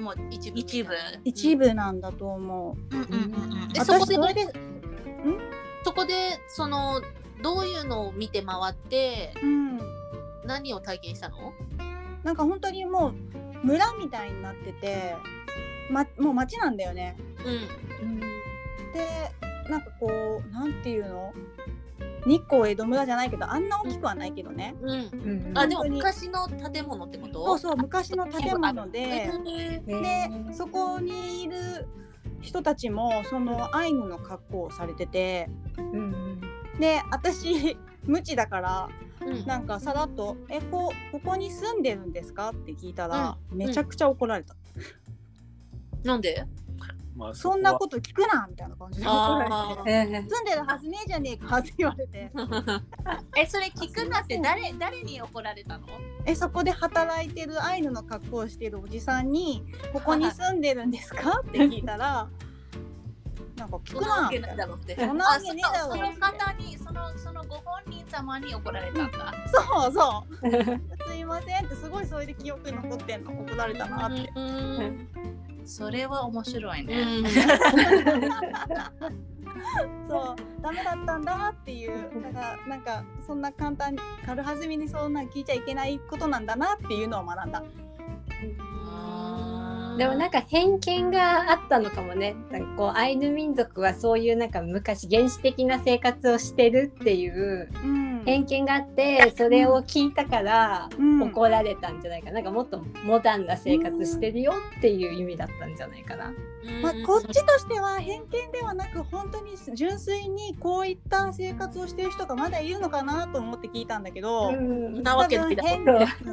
[0.00, 0.58] もう一部。
[0.58, 2.96] 一部一部なんだと思う。
[2.96, 3.68] うんうんうんうん。
[3.68, 4.52] でそこで私それで
[5.84, 6.14] そこで
[6.48, 7.02] その
[7.42, 9.80] どういうのを見て回ってうん。
[10.44, 11.52] 何を体験したの？
[12.24, 15.14] なんか本当にもう村みたいになってて、
[15.90, 17.16] ま、もう町なんだよね。
[18.02, 18.20] うん。
[18.92, 19.30] で
[19.68, 21.32] なんかこうなんていうの？
[22.26, 24.74] 日光江戸村じゃないけどあんな大きくはないけどね。
[24.80, 24.90] うん。
[24.90, 25.58] うん。
[25.58, 27.44] あでも昔の建物ってこと？
[27.44, 29.30] そうそう昔の建物で。
[29.86, 30.10] で
[30.52, 31.86] そこにいる
[32.40, 35.48] 人たちもそのアイヌの格好をされてて。
[35.76, 36.29] うん
[36.80, 38.88] で私無知だから
[39.20, 39.46] うん。
[39.46, 43.58] なんかさらっと「えこここに住んでるんですか?」って聞いたら、うん。
[43.58, 44.56] めちゃくちゃ怒られた。
[46.02, 46.44] なんで？
[47.16, 49.90] まあ、そんなとこと聞くなみたいな感じで怒られあて。
[49.90, 52.30] え住んでるはずねえじゃねえかって言われて。
[53.36, 55.86] えそれ聞くなって誰誰に怒られたの？
[56.24, 59.62] えそこで働いてるアイヌの格好をしてるおじさんに
[59.92, 62.30] 「ここに住んでるんですか?」って聞いたら
[63.60, 65.24] なんか聞くなみたなそんな。
[65.26, 71.08] わけねえだろその方にそのそのご本人様に怒られたんだ、そうそう。
[71.10, 73.32] すいませんってすごいそれで記憶に残ってんの。
[73.32, 74.32] 怒られたなって。
[74.34, 75.08] うん
[75.66, 77.26] それは面白いね、うん。
[80.08, 80.62] そう。
[80.62, 82.22] ダメだったんだっていう。
[82.22, 87.60] だからなんかそんな簡単に軽はずみにそんなん聞いちゃいけないことなんだなっていうのを学んだ。
[87.60, 87.64] う
[88.66, 88.69] ん
[90.00, 92.34] でもなんか偏見があったのかもね。
[92.50, 98.22] なんかこうアイヌ民族はそういうなんか昔原始的な生活をしてるっていううん。
[98.24, 101.22] 偏見があってそれを聞いたからうん。
[101.24, 102.36] 怒られたんじゃないかな。
[102.36, 106.32] なんかもっとモダンな生活してるよっていう意味だったんじゃないかな。
[106.82, 115.54] まあ、こっちとしては偏見ではなく本当に純粋にこういった生活をしている人がまだいるのかなと思って聞いたんだけど、うんなわけ偏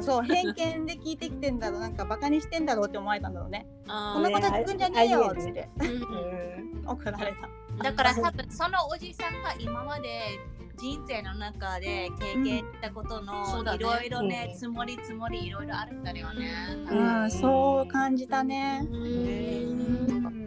[0.02, 0.86] そう 偏見。
[0.86, 3.66] で聞いてきてんだろうなんかバカにしてんだろうって思われたんだろうね。
[3.86, 5.68] あこんなこと聞くんじゃねえよって。
[6.86, 7.34] 怒られ
[7.78, 7.84] た。
[7.84, 10.40] だから多分そのおじさんが今まで
[10.76, 14.58] 人生の中で経験したことのいろいろねうん。
[14.58, 16.50] 積もり積もりいろいろあるんだよね。
[16.90, 18.86] うんうん、そう感じたね。
[18.90, 19.97] うん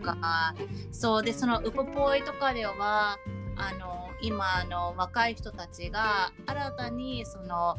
[0.01, 0.53] か
[0.91, 3.17] そうでそのウポポイとかでは
[3.55, 7.77] あの今の若い人たちが新たにその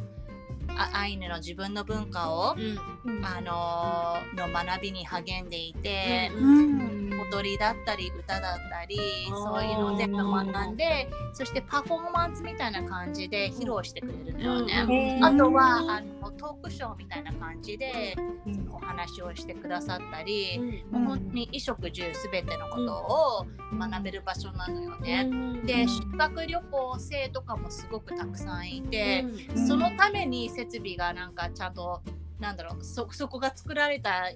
[0.69, 2.79] あアイヌの自分の文化を、うん。
[3.25, 15.19] あのの学びに励んでいて、うん踊りだったり歌だったりそういうのを全部学んでそしてパフォーマンスみたいな感じで披露してくれるのよね。
[15.23, 18.63] あとはあのトークショーみたいな感じでうん。
[18.73, 20.59] お話をしてくださったり、
[20.91, 23.47] うんもう本当に衣食住すべてのことを
[23.79, 25.29] 学べる場所なのよね。
[25.65, 29.67] で修学旅行生とかもすごくたくさんいて、うん。
[29.67, 32.03] そのために設備がなんかちゃんと
[32.41, 34.31] なんだろうそそこが作られた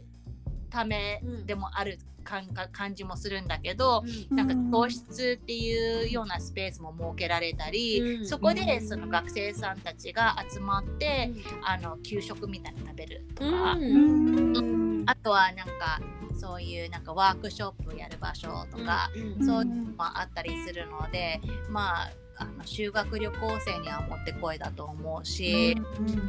[0.76, 8.26] ためでもある感覚感じもするんだけど、なんか教室っていうようなスペースも設けられたり、うん。
[8.26, 11.30] そこでその学生さんたちが集まって、
[11.64, 15.04] あの給食みたいなの食べるとか、うん。
[15.06, 16.00] あとはなんか
[16.38, 25.76] そういうなんかワークショップやる場所とか、そういうのもあったりするのでまああの修学旅行生にはもってこいだと思うし、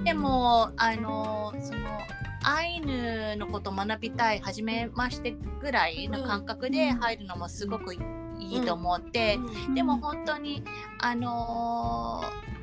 [0.04, 1.80] でもあのその
[2.44, 8.00] アイヌのこと学びたい初めましてぐらいの感覚で入るのもすごくい
[8.40, 9.38] いと思って、
[9.74, 10.64] でも本当に
[11.00, 12.57] あのー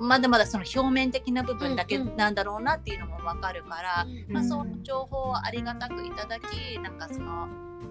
[0.00, 2.16] まだまだその表面的な部分だけうんうん。
[2.16, 7.46] なんだろうなっていうのもわかるから、まあ、その情報をありがたくいただきなんかその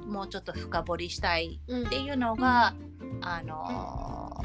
[0.07, 2.73] もうちょっと深掘りしたいっていうのが、
[3.21, 4.41] あの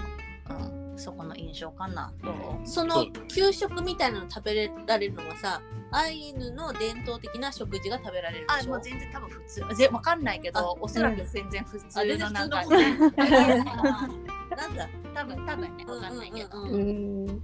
[0.48, 2.32] ーうん、そこの印象かなと。
[2.64, 5.60] その給食みたいなの食べられるのはさ
[5.90, 8.74] アイヌの伝統的な食事が食べられるでしょ？
[8.74, 9.74] あもう全然多分普通。
[9.76, 12.98] ぜわかんないけあどおそらく全然普あ通全然のなんかね
[14.56, 14.88] なんだ？
[15.14, 16.68] 多分多分ねわかんないけど、うん。
[16.68, 16.74] うん。
[16.74, 17.42] ううんん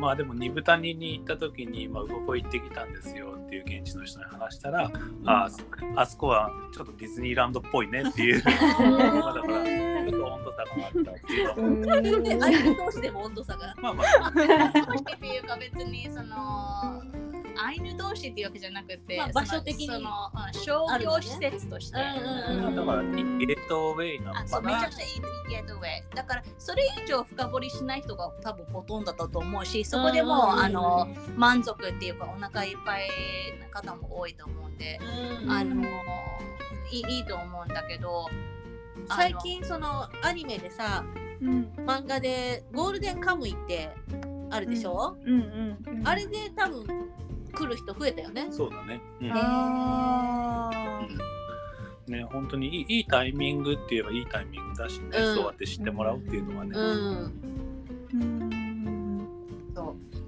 [0.00, 4.90] まあでも二豚にに行った時に、まあ、ウポポ行ってきたんですよっていう現地の人に話したら、
[5.26, 5.50] あ
[5.96, 13.74] あそこはちょっとディズニーランドっぽいねっていう まあだからちょっと温度差があったっていうのもでアイヌ同士でも温度差が。
[13.80, 14.28] まあまあ。
[14.28, 14.32] っ
[15.20, 17.02] ていうか別にその
[17.58, 19.86] アイヌ同士っていうわけじゃなくて、まあ場所的に。
[19.86, 20.12] そのその
[20.46, 20.52] うん。
[20.52, 22.76] 商業施設として、うんうんうん。
[22.76, 26.14] だからゲートウェイなのあそうかなめちゃくちゃいいゲートウェイ。
[26.14, 33.08] だからそれ以上深掘りしない人が多分ほとんどだと思うしそこでも、うんうんうんあの満足っていうかお腹いっぱい
[33.60, 34.98] な方も多いと思うんで、
[35.42, 35.82] うんあの
[36.90, 38.26] いいいいと思うんだけど
[39.08, 41.04] 最近そのアニメでさ
[41.40, 41.72] うん。
[41.86, 43.90] 漫画でゴールデンカムイって
[44.50, 46.08] あるでしょ、うんうん。
[46.08, 46.86] あれで多分
[47.56, 48.48] 来る人増えたよね。
[48.50, 49.30] そうだね、うん。
[49.32, 50.70] あ
[52.06, 55.34] ね本当にいいいいタイミングって言えばいいタイミングだしね、うん。
[55.34, 57.46] そうやって知ってもらうっていうのはね、うん。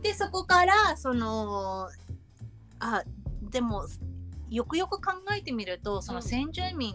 [0.03, 1.89] でそこからその
[2.79, 3.03] あ
[3.43, 3.87] でも
[4.49, 6.95] よくよく考えてみるとその先住民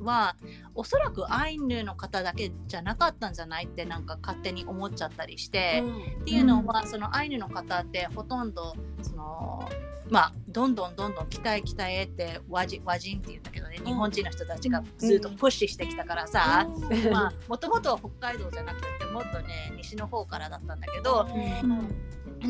[0.00, 0.36] は、
[0.74, 5.82] おそらくアイヌの方だけじゃなかったんじゃないってなんか勝手に思っちゃったりして、
[6.20, 9.68] っていうのは、そのアイヌの方ってほとんどその
[10.10, 16.68] まあどんどんどんどん北へ北へって和人和人っていうんだけどね日本人の人たちがずっとプッシュしてきたからさ、
[17.10, 21.26] まあもともとは北海道じゃなくてもっとね西の方からだったんだけど、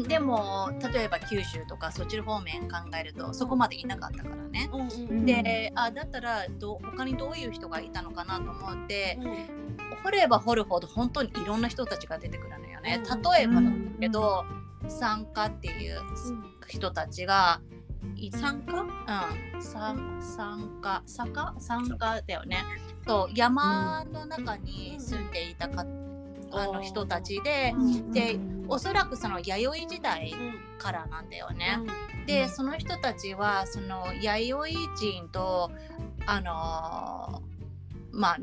[0.09, 4.71] でも例えば九州とかそっちの方面考えるとそこまでいなかったからね。
[4.73, 9.19] うんうんであだったらど他にどういう人がいたのかなと思って
[10.03, 13.03] 掘れば掘るほど本当にいろんな人たちが出てくるのよね。
[13.09, 14.45] うん例えばなんだけど
[14.89, 16.01] 参加っていう
[16.67, 17.61] 人たちが
[18.17, 18.81] い参加？
[18.81, 22.65] うん、参参加参加参加だよね。
[23.07, 25.85] そう山の中に住んでいたか、
[26.53, 27.75] あの人たちで、
[28.13, 28.39] で
[28.69, 30.35] おそらくその弥生時代
[30.79, 31.79] からなんだよね。
[32.27, 35.71] でその人たちはその弥生人と
[36.27, 37.53] あのー
[38.13, 38.39] まあ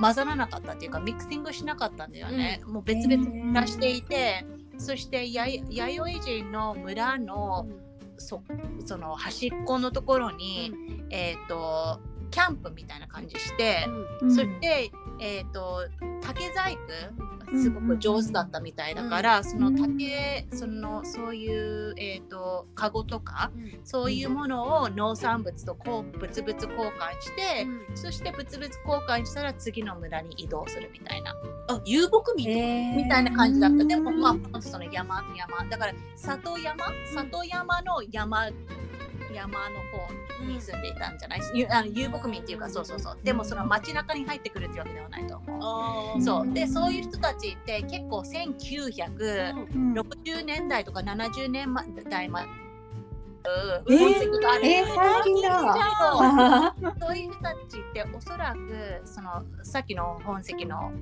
[0.00, 2.60] 混ざらなかったっていうかミクシングしなかったんだよね。
[2.64, 4.44] もう別々に暮らしていて、
[4.78, 7.66] そしてや弥生人の村の
[8.16, 8.42] そ
[8.84, 10.72] その端っこのところに、
[11.10, 13.86] えっ、とキャンプみたいな感じして、
[14.22, 14.34] うん。
[14.34, 15.86] そして、えっ、と
[16.22, 23.50] 竹細工すごく上手だったみたいだから、その竹そのそういうえっ、とカゴとか
[23.84, 28.74] そういうものを農産物とこう物々交換して、そして物々交
[29.08, 31.34] 換したら次の村に移動するみたいな。
[31.70, 33.84] あ遊牧民えみたいな感じだった。
[33.84, 36.76] でもまあその山山だから里山？
[37.14, 38.50] 里山の山
[39.32, 43.18] 山の方に住んでいたんじゃない、ゆあの遊牧民っていうかそうそうそう。
[43.22, 46.22] でもその街中に入ってくるっていうわけではないと思う。
[46.22, 46.52] そう。
[46.52, 51.74] でそういう人たちって結構1960うん年代とか70年
[52.08, 54.66] 代までー痕跡がある。
[54.66, 55.60] えー最近だ。
[55.60, 55.70] そう。
[55.70, 60.92] あそういう人たちっておそらくそのさっきの本籍の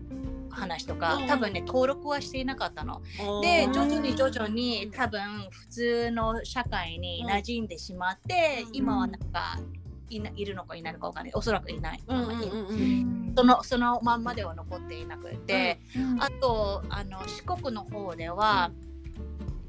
[0.57, 1.27] 話とかうん。
[1.27, 3.03] 多分ね登録はしていなかったの。
[3.43, 8.77] で徐々に徐々に多分普通の社会に馴染んでしまって、うん。
[8.77, 9.59] 今はなんか
[10.09, 11.33] いないるのかいないのかわかんない。
[11.35, 12.33] おそらくいない、うんうんうん。
[12.33, 16.23] うんそのそのまんまでは残っていなくて、うん。
[16.23, 18.71] あとあの四国の方では、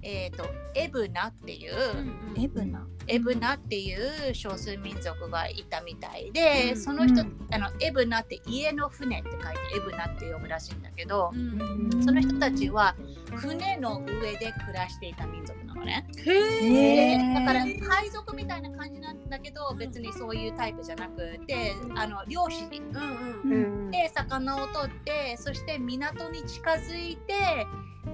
[0.02, 2.88] えっ、とエブナっていう、うんエブナ？
[3.08, 12.96] エブナっていう少数民族がいたみたいで、うんその人、うんあのエブナって家の船って書いてエブナって読むらしいんだけど、うんその人たちは
[13.36, 16.06] 船の上で暮らしていた民族なのね。
[16.26, 23.52] へえだから海賊みたいな感じなんだけど別にそういうタイプじゃなくてあの漁師うんうん。
[23.52, 23.92] ーうん。
[23.92, 27.34] で魚を取ってそして港に近づいて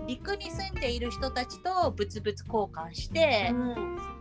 [0.08, 3.54] 陸に住んでいる人たちと物々交換して、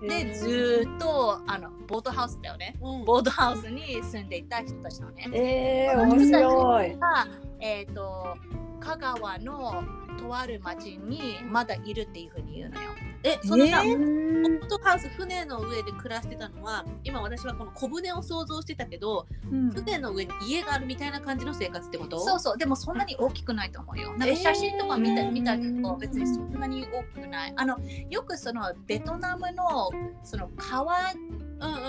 [0.02, 5.28] でずーっとあのボートハウスだよねうんボートハウスに住んでいた人たちのね。
[5.32, 6.96] えー、面白い。
[6.96, 7.26] が
[7.60, 8.36] えっ、と
[8.82, 9.84] 香川の
[10.18, 12.90] とある町にまだいるっていうふうに言うのよ。
[13.24, 22.18] えそのさえボートハウス船の上で暮らしてたのは今私はこの小舟を想像してたけどうん船の上に家があるみたいな感じの生活ってこと？
[22.18, 24.12] そうそうでもそんなに大きくないと思うよ。
[24.18, 27.52] なんか写真とか見た,、えー見たけど別にそんなに大きくない。
[27.56, 27.76] あの
[28.10, 29.90] よくそのベトナムの
[30.24, 30.96] その川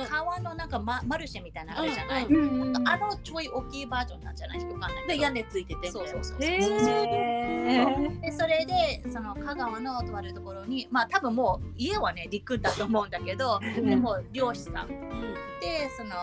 [0.09, 4.59] 川のなんかママルシェみたいなのあるじゃない、うんうんあのちょい大きいバージョンなんじゃない？
[4.59, 6.07] わかんないで屋根ついててそう。
[6.07, 8.21] そうそうへえー。
[8.21, 14.87] でそれでその香川のとあるところにまあ多分もう家はね陸だと思うんだけどでも漁師さん。
[14.87, 16.13] うんでその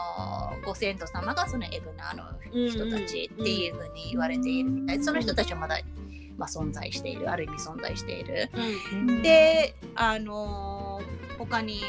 [0.67, 2.25] ご先祖様がそのエブナの
[2.69, 5.03] 人たちっていうふうに言われているみたい。
[5.03, 5.79] その人たちはまだ、
[6.37, 8.51] まあ、存在しているある意味存在している。
[8.93, 9.23] うん。
[9.23, 11.81] であのー他に、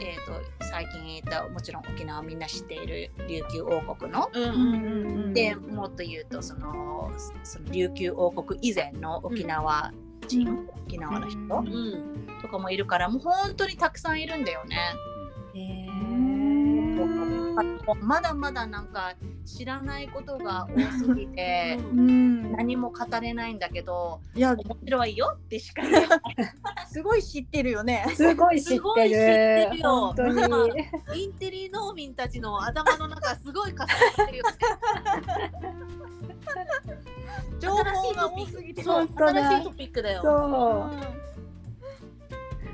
[0.00, 4.30] えー、と最近言ったもちろん沖縄みんな知っている琉球王国の。
[4.32, 7.10] うんううんんうんでもっと言うとその
[7.44, 9.92] その琉球王国以前の沖縄
[10.26, 11.70] 人、うん沖縄の人、うんう
[12.14, 14.78] んとかもいるからもう本当にたくさんいるんだよね。
[18.00, 25.82] まだまだなんか知らないことが多すぎてうん何も語れないんだけどいや面白いよってしか。
[26.90, 28.06] すごい知ってるよね。
[28.14, 29.80] すごい知すごい知ってるってる。
[29.80, 31.22] よ本当に。
[31.22, 33.88] インテリ農民たちの頭の中すごい重なっ
[34.26, 34.44] てるよ
[37.60, 38.82] 情報が多すぎて。
[38.82, 41.27] 新しいトピックだよそ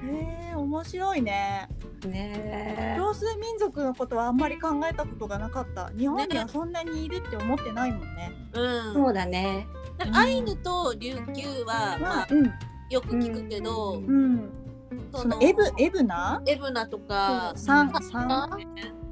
[0.04, 1.68] へえ面白いね。
[2.04, 2.08] う。
[2.08, 5.90] ね少数民族のことはあんまり考えたことがなかった。
[5.96, 8.32] 日本にはそんなにいるって思ってないもんね。
[8.54, 9.66] うんそうだね。
[10.12, 12.52] アイヌと琉球は、まあ、うん
[12.90, 14.63] よく聞くけど、うんうん。
[15.12, 16.42] そのエブエブナ？
[16.46, 18.28] エブナとかサンササン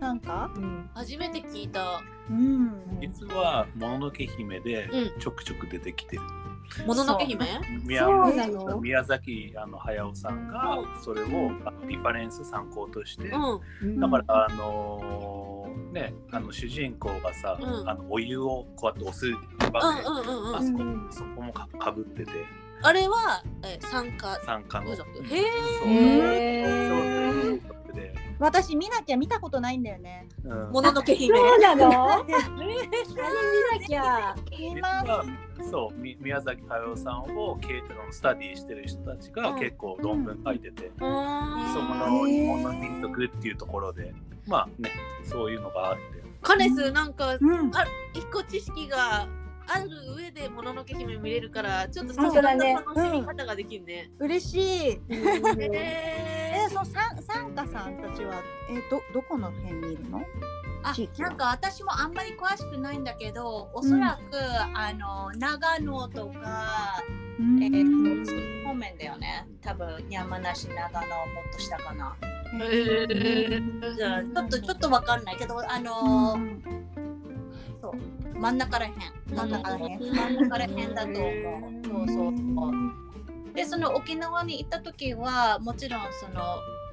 [0.01, 0.51] なんか？
[0.57, 0.91] うん。
[0.95, 2.03] 初めて聞いた。
[2.31, 2.99] うん。
[3.01, 5.21] 実はもののけ姫でうん。
[5.21, 6.23] ちょくちょく出てきてる。
[6.87, 7.47] もののけ姫？
[7.85, 8.81] 宮そうなの。
[8.81, 11.27] 宮崎あの駿さんがそれを
[11.65, 13.29] あのリファレンス参考として、
[13.83, 14.01] うん。
[14.01, 17.89] だからあのーねあの主人公がさ、うん。
[17.89, 19.31] あのお湯をこうやって押す
[19.71, 20.57] 場面、うんうんうんうん。
[20.57, 22.31] あそこうんそこもかかぶってて
[22.83, 24.39] あれは、えー、参加。
[24.45, 24.93] 参加の。
[24.93, 25.07] へそう。
[25.89, 26.99] へそう。
[27.01, 27.95] ーそう。
[27.95, 30.27] で、私見なきゃ見たことないんだよね。
[30.45, 30.71] うん。
[30.71, 32.13] もののけ姫そうなの？
[32.13, 32.75] あでれ見
[33.81, 34.35] なきゃ。
[35.71, 35.97] そう。
[35.97, 44.13] み宮崎駿さんをけあのスタディしてる人たちがうん結構論文書いてて、そこの日本の民族っていうところで。
[44.49, 44.91] まあね
[45.23, 46.03] そういうのがあって。
[46.43, 47.71] カネスなんかうん。
[48.15, 49.29] 一個知識が
[49.75, 54.11] ある上でもののけ姫見れるからちょっと本当だね楽しみ方ができるね。
[54.19, 54.61] 嬉しい。
[55.09, 60.23] へえー、そのサンサンカさんたちはえー、どどこの辺にいるの？
[60.85, 64.37] あなんか私もあんまり詳しくないんだけどおそらく、
[64.75, 67.01] あの長野とか、
[67.39, 69.47] えー、と方面だよね。
[69.61, 72.17] 多分山梨、長野、もっと下かな。
[72.61, 72.67] へ
[73.57, 73.81] うん
[74.35, 77.12] ちょっとちょっとわかんないけど、あのー
[77.83, 78.95] そう真ん中らへん。
[79.35, 81.85] 真ん中らへん真ん中らへんだと思う。
[81.85, 82.69] そうそうそ
[83.51, 83.55] う。
[83.55, 86.41] で、その沖縄に行った時は、もちろんその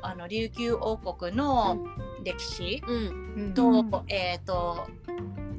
[0.01, 1.77] あの琉球王国の
[2.23, 4.87] 歴史うんと、えっ、と、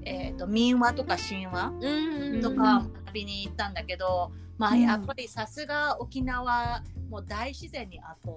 [0.03, 8.33] えっ、と民話とか神話うんとか学びに行ったんだけど、まあうんやっぱりさすが沖縄もう大自然に圧倒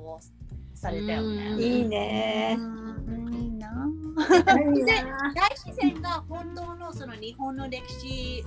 [0.76, 1.48] されたよね。
[1.54, 2.58] うんいいね。
[4.46, 5.06] 大自然
[5.36, 8.44] 大自然が本当のその日本の歴史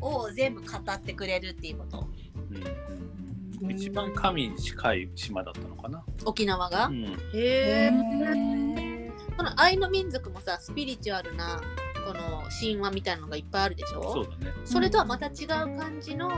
[0.00, 2.08] を全部語ってくれるっていうこと。
[2.50, 2.64] うんうん
[3.70, 6.04] 一番神に近い島だったのかな。
[6.26, 7.90] 沖縄が、うんへえ
[9.36, 11.62] このアイヌ民族もさスピリチュアルな
[12.06, 14.02] この神話みたいなのがいっぱいあるでしょ？
[14.02, 14.52] そうだね。
[14.66, 15.48] それとはまた違う
[15.78, 16.30] 感じの、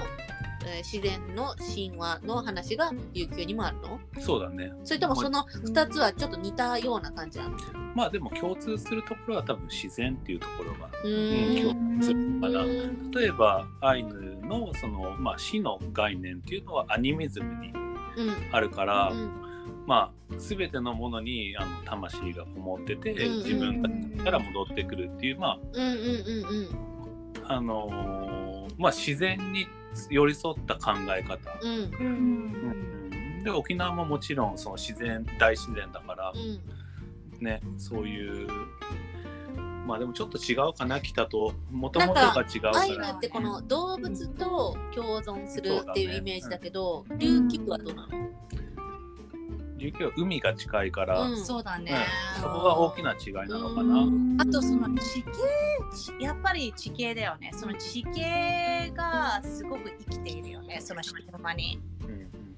[0.67, 4.01] えー自然の神話の話が琉球にもあるの？
[4.21, 4.73] そうだね。
[4.85, 7.57] それともその2つはちょっと似たような感じなの？
[7.95, 12.65] まあでも共通するところは多分自然っていうところがううん共通するから
[13.21, 17.85] 例えばアイヌのその、まあ、死の概念っていうのはアニミズムにうん。
[18.53, 19.31] あるから、うん。
[19.87, 23.83] まあ全てのものにあの魂がこもってて、うん自分
[24.25, 26.01] から戻ってくるっていうまうんうんう
[26.63, 29.67] んああのーまあ自然に
[30.11, 31.71] 寄り添った考え方、うん。
[31.71, 32.13] うんう
[32.75, 38.49] んで沖縄ももちろんその自然大自然だからうんねそういう
[39.87, 41.55] まあでもちょっと違うかな北と。
[41.71, 43.13] もともとが違うかアイヌら。
[43.13, 48.09] ってこの動物と共存するっていうイメージだけど、ん琉球はどうなの、
[49.79, 51.93] 琉球は海が近いから、うんそうだね。
[52.37, 54.01] うんそこが大きな違いなのかな。
[54.01, 55.33] うんあとその地形
[56.19, 57.51] ちやっぱり地形だよね。
[57.55, 60.81] その地形がすごく生きているよね。
[60.81, 61.81] その島に。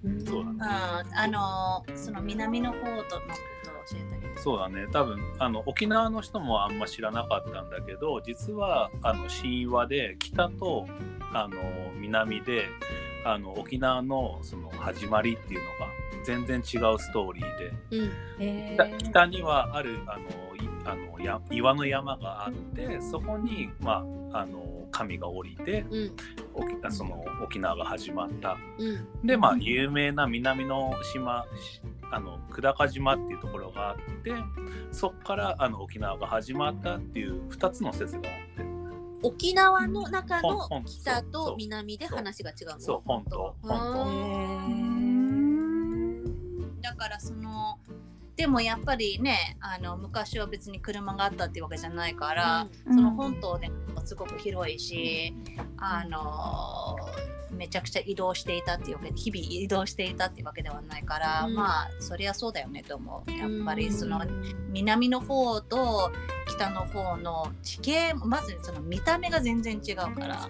[0.05, 0.57] うんうんそうだね。
[0.57, 3.21] うん、あのその南の方とのことを
[3.91, 4.39] 教えてあげて。
[4.41, 10.87] そうだね多分あの沖縄の人もあんま知らなかったんだけど実はあの神話で北と
[11.33, 11.57] あの
[11.97, 12.67] 南で
[13.25, 15.93] あの沖縄のその始まりっていうのが
[16.25, 17.73] 全然違うストーリーで。
[17.91, 18.11] うん。
[18.41, 26.13] え北北にはあるあのいあのや岩の山があってそこに、まあ、あの神が降りてうん。
[26.55, 28.57] 沖その沖縄が始まった。
[28.79, 29.27] うん。
[29.27, 34.33] でまあ有名な南の島しあの久高島っていうところがあって
[34.91, 38.48] そこからあの沖縄が始まったっていう2つの説があって
[39.23, 42.81] 沖縄の中の北と南で話が違うの？
[42.81, 47.79] そう本島あ本ーだからその
[48.39, 52.95] でもやっぱりねあの昔は別に車があったっていうわけじゃないから、うん。
[52.95, 55.35] その本島でもすごく広いし、
[55.77, 56.97] あの
[57.51, 61.55] めちゃくちゃ移動していたっていうわけで日々移動していたっていうわけではないから、うん。
[61.57, 64.71] まあそりゃそうだよねと思うやっぱりそのうん。
[64.71, 66.13] 南の方と
[66.47, 70.43] 北の方の地形まずその見た目が全然違うから。
[70.43, 70.49] そ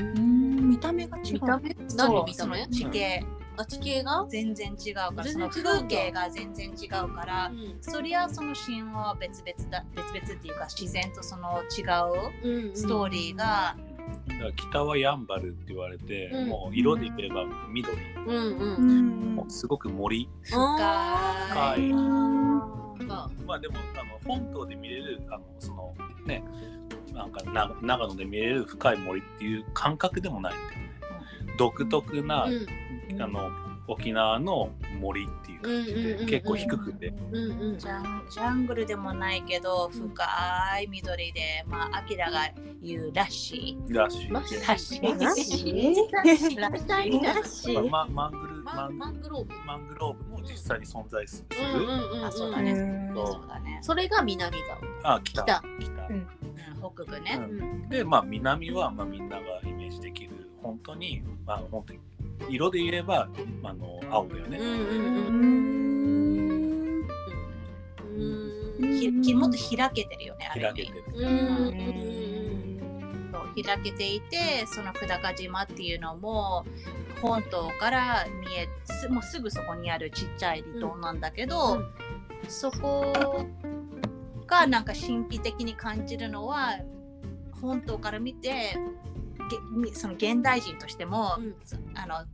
[0.00, 0.70] うん。
[0.70, 1.32] 見た目が違う。
[1.34, 2.66] 見た目そ何見た目？
[2.68, 3.26] 地形
[3.56, 5.72] あ地形が、全然違うから全その然違うんだ。
[5.74, 7.76] 風景が全然違うからうん。
[7.80, 11.82] そりゃその神話は別々だ別々っていうか自然とその違
[12.42, 13.76] ううんストーリーが、
[14.28, 16.48] だから北はヤンバルって言われて、うん。
[16.48, 17.96] もう色で言えば緑、
[18.26, 18.76] うんうん。
[18.76, 20.28] うんもうすごく森。
[20.42, 20.56] 深
[21.78, 21.92] い。
[23.46, 25.94] まあでもあの本島で見れるあのその
[26.26, 26.42] ね
[27.12, 30.54] なんかな長野で見れる深い森っていう感覚でもない。
[30.54, 30.56] ん。
[30.56, 32.66] だよね独特な、うん
[33.20, 33.50] あの
[33.86, 40.24] 沖縄の森っていう感じで結構低くて、うんうんジャングルでもないけど深
[40.80, 42.50] い緑でまあアキラが
[42.82, 43.92] 言うらしい。
[43.92, 44.30] らしい。
[44.30, 44.60] らしい。
[44.66, 45.04] らしい。
[45.16, 47.90] ラピュタみたいならしい。
[47.90, 49.54] まマングルママンンマングローブ。
[49.66, 52.24] マングローブも実際に存在する、うんうんうんうん。
[52.26, 53.12] あそうだね。
[53.14, 54.58] そうだね、それが南
[55.02, 55.16] 側。
[55.16, 55.42] あ北。
[55.42, 55.62] 北。
[55.80, 56.08] 北。
[56.80, 57.88] 北部ね、うん。
[57.88, 60.30] でまあ南は、まあ、みんながイメージできる。
[60.62, 62.00] 本当にまあ本当に
[62.50, 63.28] 色で言えば
[63.62, 64.76] あの青だよね、うんうん
[65.26, 65.30] う
[66.90, 67.08] ん。
[68.80, 68.98] うん。
[68.98, 71.26] ひきもっと開けてるよね開けてる、うん。
[71.26, 72.64] うん
[73.32, 76.64] そう開けていてその久高島っていうのも
[77.20, 81.82] 本島から見えすもうすぐそこにあるちっちゃい離島なんだけど、
[82.48, 83.46] そこ
[84.46, 86.76] がなんか神秘的に感じるのは
[87.60, 88.76] 本島から見て
[89.92, 91.54] その現代人としても、うん。
[91.64, 92.24] そあの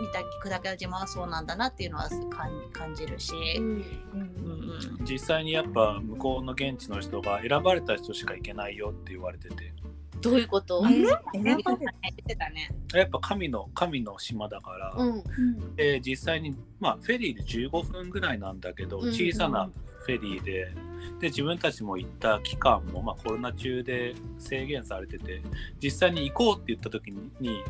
[0.00, 3.64] 見た久高島はそうなんだなっていうのは感感じるし、うん。
[3.64, 4.60] うんうん
[5.04, 9.72] 実際にやっぱ向こうの現地の人が選ばれた人しか行けないよって言われてて。
[10.20, 10.88] どういうこと、え
[11.32, 12.70] 選言ばれってたね。
[12.92, 15.76] やっぱ神の神の島だから、うん。
[15.76, 19.08] で実際に、まあ、フェリーで15分ぐらいなんだけどうん。
[19.10, 19.70] 小さな
[20.00, 20.72] フェリーで。
[21.18, 25.42] で自分たちも行った期間も、まあ、コロナ中で制限されてて
[25.82, 27.62] 実際に行こうって言った時にに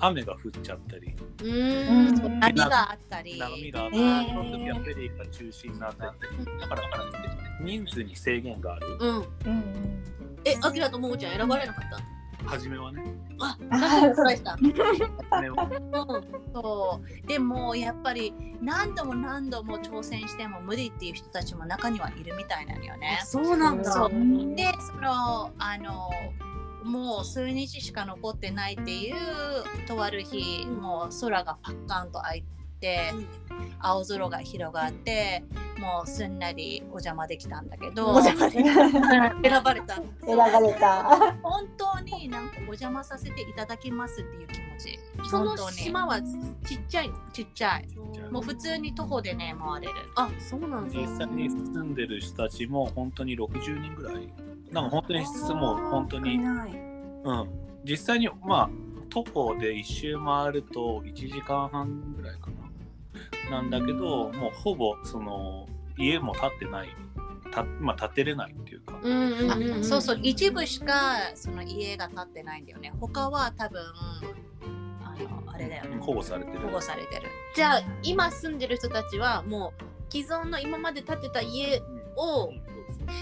[0.00, 1.14] 雨が降っちゃったり。
[1.40, 2.40] うーん。
[2.40, 3.38] 波があったり。
[3.38, 4.28] 波があって、えー。
[4.28, 6.82] その時はフェリーが中止になってだから
[7.62, 8.86] 人数に制限がある。
[9.00, 9.16] うん。
[9.16, 9.24] うん。
[9.46, 10.04] うん
[10.44, 11.98] えアキラとももちゃん選ばれなかった？
[12.48, 13.02] 初めはね。
[13.40, 14.56] あなんかした。
[16.54, 23.20] そうでもやっぱり何度も何度も挑戦しても無理っていう人たちも中にはいるみたいなのよね。
[23.24, 23.92] そうなんだ。
[23.92, 24.10] そう。
[24.10, 24.56] うん。
[24.56, 26.10] でそのあの
[26.84, 29.14] もう数日しか残ってないっていう
[29.86, 32.57] とある日もう空がパッカンと開いて
[33.80, 35.44] 青空が広がって
[35.80, 41.36] もうすんなりお邪魔できたんだけど選ばれた選ばれた。
[41.42, 45.28] 本当になんかお邪魔させていただきますっていう気持ち。
[45.30, 45.76] その本当に。
[45.76, 47.14] 島はちっちゃいの？
[47.32, 47.88] ちっちゃい。
[48.30, 49.94] もう普通に徒歩でね回れる。
[50.16, 54.32] あそうなんだ実際に住んでる人たちも本当に60人ぐらい。
[54.70, 55.20] なんか本当に
[55.54, 56.70] もう本当にない。
[57.24, 57.48] うん、
[57.84, 58.70] 実際にまあ
[59.10, 62.57] 徒歩で一周回ると1時間半ぐらいかな
[63.50, 66.88] なんだけどもうほぼその家も建ってない
[67.50, 69.84] た、まあ、建てれないっていうか、うんうんあうんうん。
[69.84, 72.92] そうそう一部しかその家が建ってないんだよね。
[73.00, 73.80] 他は多分
[75.02, 75.96] あのあれだよね。
[76.00, 76.58] 保護されてる。
[76.60, 77.22] 保護されてる。
[77.54, 81.82] じゃあ今住んでる人たちはもう既存の今まで建てた家
[82.16, 82.52] を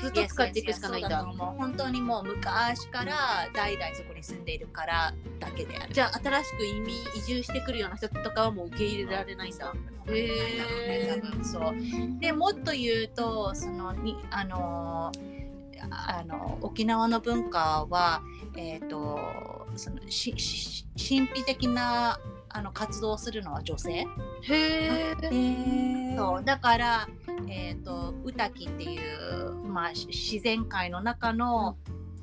[0.03, 1.57] ずっと使っていくしかないん Yes, yes, yes そうだと思う。
[1.59, 5.95] 本当にもう昔から代々そこに住んでいるからだけである。
[5.95, 9.73] じゃあ新しく移民移住してくるような人とかはもう受け入れられないんだ。
[10.09, 11.75] へえ多分そう。
[12.21, 15.13] でもっと言うとそのにあの
[15.91, 18.23] あの沖縄の文化は
[18.57, 22.19] えっ、とそのしし神秘的な
[22.57, 23.93] あの活動をするのは女性。
[23.93, 24.07] へ
[24.49, 27.09] ええそうだから、
[27.51, 31.77] えー、と宇滝っていう、まあ、し自然界の中の、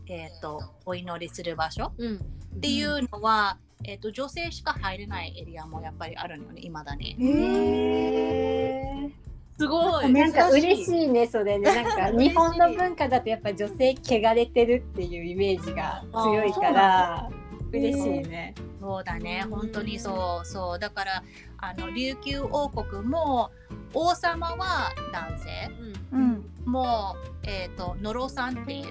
[0.08, 2.16] えー、とお祈りする場所うん。
[2.16, 2.20] っ
[2.62, 7.16] ていうのは、えー、と女性しか入れないエリアもやっぱりあるのよねいまだに。
[7.20, 9.12] へ
[9.60, 10.12] すごい。
[10.12, 10.74] なんか珍しい。
[10.74, 11.70] 嬉しいねそれね。
[11.86, 17.30] なんか日本の文化だとやっぱ女性汚れてるっていうイメージが強いから
[17.74, 18.54] 嬉しいね。
[18.80, 19.46] そうだね。
[19.50, 20.80] 本当にそうそう。
[20.80, 21.24] だから
[21.58, 23.52] あの琉球王国も
[23.94, 25.72] 王様は男性。
[26.12, 26.22] うん。
[26.22, 26.72] うん。
[26.72, 28.86] もう、えー、と野呂さんっていう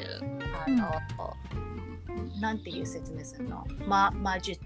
[0.67, 0.85] あの、
[2.41, 4.59] なんていう説明するの、ま、魔術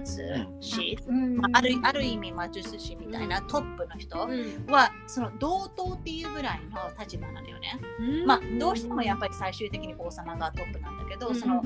[0.60, 1.36] 師、うん。
[1.36, 4.72] まあ、あるある意味魔術師みたいなトップの人うん。
[4.72, 7.78] はその同等っていうぐらいの立場なのよね。
[8.00, 8.26] うん。
[8.26, 11.62] まあどうしてもやっぱり最終的に王様がトップなんだけど、その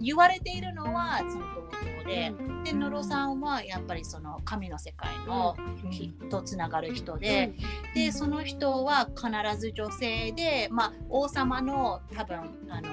[0.00, 1.62] 言われているのはその同
[2.02, 2.64] 等で、うん。
[2.64, 5.56] で野呂さんはやっぱりその神の世界の
[5.90, 7.54] きとつながる人で、
[7.94, 12.36] でその人は必ず女性で、まあ、王様の多分
[12.68, 12.88] あの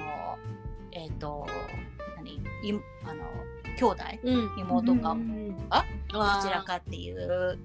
[0.92, 1.46] えっ、と
[2.26, 3.24] 何いあの
[3.76, 4.50] 兄弟うん。
[4.58, 5.56] 妹かうん。
[5.56, 5.62] ど
[6.42, 7.58] ちらかっていう。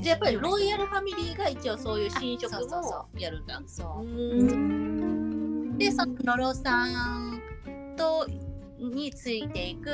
[0.00, 3.62] じゃあやっぱりロイヤルファミリーが一応そういう神職あそうそうそもやるんだ。
[3.66, 4.04] そう。
[4.04, 5.78] うん。
[5.78, 7.40] でその野呂さん
[7.96, 8.26] と
[8.78, 9.90] についていく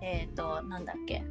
[0.00, 1.24] えっ、となんだっけ。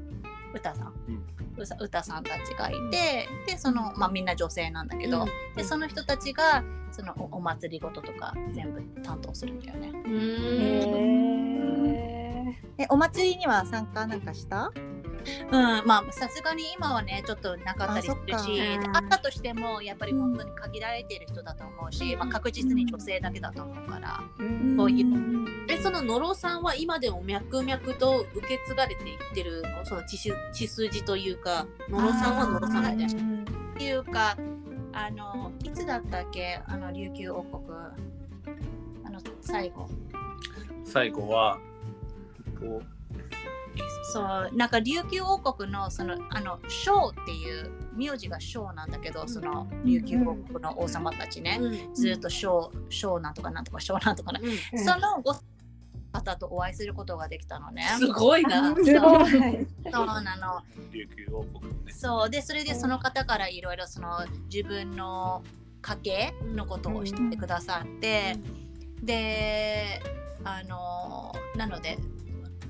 [0.54, 1.24] 歌さん、うん。
[1.58, 5.28] うさ歌さんたちがいてでその、まあ、みんんな女性なんだけど、うん。
[5.56, 9.92] でその人たちがそのおお祭りごととか全部担当するんだよね。
[10.06, 11.53] うん
[12.78, 14.72] えお祭りには参加なんかした？
[15.52, 18.62] うん、まあさすがに今はねちょっとなかったりするし
[18.94, 24.20] あそったとしてもやっぱり本当に限られている人だと思うし、まあ、確実に女性だけだと思うから、
[24.76, 33.44] そういうえその野呂さんは今でも脈々と受け継がれていってるのその血し血筋というか野呂さんは野呂さんみたいな。
[33.44, 34.36] っていうか
[34.92, 36.60] あのいつだったっけ？
[36.68, 37.64] あの琉球王国。
[39.06, 39.90] あの最後。
[40.84, 41.58] 最後は
[42.64, 43.04] こう
[44.12, 55.34] そうなんか琉球王国のそのあの章っていう名字が章なんだけどその琉球王国の王様たちね、うんずっと章章なんとかなんとか章なんとかな、うんそのご
[56.12, 57.84] 方とお会いすることができたのね。
[57.98, 58.76] すごいな。
[58.76, 58.92] すごい。
[59.92, 60.62] そうなの。
[60.92, 64.20] 琉球王国のねそうでそれでその方からいろいろその
[64.54, 65.44] 自分の
[65.82, 68.38] 家系のことを知ってくださって、
[69.02, 70.04] で
[70.44, 71.98] あのなので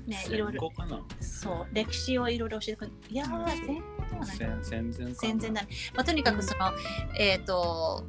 [0.06, 0.72] ねいろいろ。
[1.20, 1.66] そう。
[1.72, 4.36] 歴史をいろいろ教えてくれいやー戦後ではない。
[4.36, 6.72] 戦戦前戦前だね、まあ、とにかくその、
[7.18, 8.04] えっ、と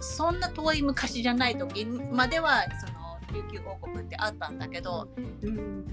[0.00, 5.20] そんな遠い昔じゃない時まではその琉球王国ってあったんだけどう
[5.50, 5.86] ん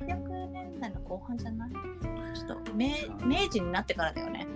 [0.00, 1.70] 800年代の後半じゃない？
[2.34, 2.88] ちょっと明
[3.24, 4.46] 明治になってからだよね。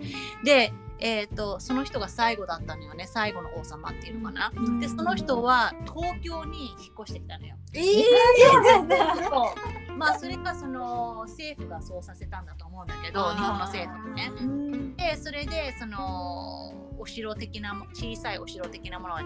[0.45, 3.07] で、えー、とその人が最後だったのよね。
[3.07, 4.53] 最後の王様っていうのかな。
[4.81, 7.57] でその人は東京に引っ越してきたのよ。
[7.75, 14.33] えそうまあそれがその政府がそうさせたんだと思うんだけど日本の政府がね。
[14.39, 19.23] うんでそれでそのお城的なも小さいお城的なものは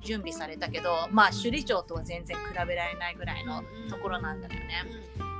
[0.00, 4.84] 準備されたけどまあ首里城とは全然比べられないぐらいのところなんだよね。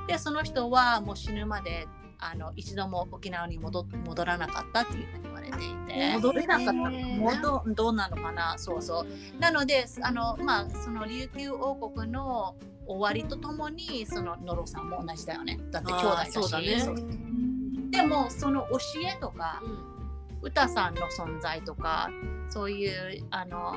[0.07, 1.87] でその人はもう死ぬまで
[2.19, 6.13] あの一度も沖縄に戻戻らなかったっていうふうに言われていて。
[6.13, 6.73] 戻れなかった。
[6.73, 8.57] のどどうなのかな？
[8.57, 9.39] そうそう。
[9.39, 12.55] なのであのまあその琉球王国の
[12.87, 15.59] 終わりとともにそのノロさんも同じだよね。
[15.71, 16.51] だって兄弟だし。
[16.51, 16.85] だね。
[17.91, 19.61] でもその教えとか
[20.41, 22.09] 歌さんの存在とか
[22.49, 23.75] そういうあの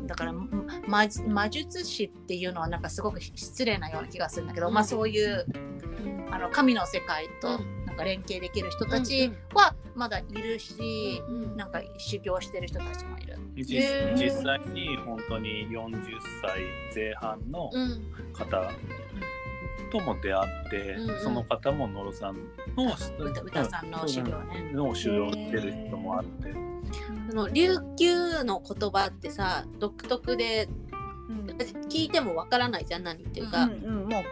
[0.00, 5.46] まだから魔魔術師っていうのはなんかすごく失礼なような気がするんだけど、まあそういう
[6.30, 13.38] あの神の世界とうなんか連携できる人たちはまだいるし、うんなんか修行してる人たちもいる。
[13.56, 13.82] 実
[14.42, 15.92] 際に本当に40
[16.42, 16.60] 歳
[16.94, 18.02] 前半のうん。
[18.32, 18.70] 方
[19.92, 21.20] とも出会って、うんうん。
[21.20, 22.36] その方も野呂さん
[22.76, 24.72] の歌歌さんの修行ね。
[24.72, 26.73] の修行してる人もあって、
[27.30, 30.68] その琉球の言葉ってさ独特で
[31.28, 31.44] うん。
[31.88, 34.22] 聞いてもわからないじゃん何っていうか、うんうんもう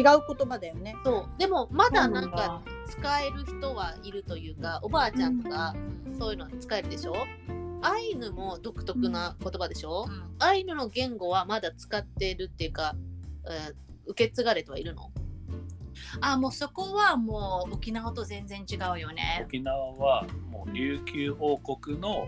[0.00, 0.94] 違う言葉だよね。
[1.04, 1.38] そう。
[1.38, 5.74] でもまだなんか使える人はいるというかおばあちゃんとか
[6.18, 7.14] そういうのは使えるでしょ？
[7.82, 10.34] アイヌも独特な言葉でしょ、うん。
[10.38, 12.94] アイヌの言語はまだ使ってるっていうか、
[13.46, 13.74] えー
[14.10, 15.10] 受け継がれてはいるの？
[16.20, 19.44] あもうそこはもう沖縄と全然違うよね。
[19.46, 22.26] 沖縄はもう琉球王国の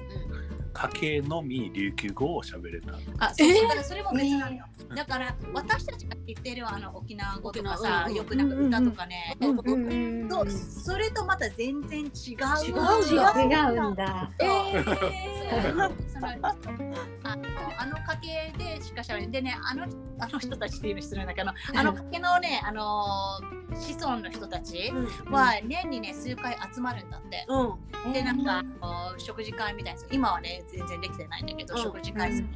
[0.72, 2.92] 家系のみ琉球語を喋れた。
[3.18, 3.56] あそうえー。
[3.56, 4.64] そうだからそれも別なのよ。
[4.64, 8.08] うんだから私たちが知ってるあの沖縄語とか沖縄うん。
[8.08, 12.08] さよくなんか歌とかね、うんうんそうそれとまた全然違う。
[12.08, 12.34] 違う
[13.08, 14.30] 違うんだ。
[14.40, 15.92] えそう。
[16.08, 16.26] その
[17.22, 17.44] あの
[17.78, 19.86] あの家系でしかしゃべれでねあの
[20.18, 23.40] あの人たちっていうの失礼だけどあの家系のねあの
[23.74, 25.32] 子孫の人たちうん。
[25.32, 27.46] は年にね数回集まるんだって。
[27.48, 28.12] うん。
[28.12, 31.82] でなんかあの食事会みたいな今はね全然できてないんだけど、うん。
[31.82, 32.48] 食事会する、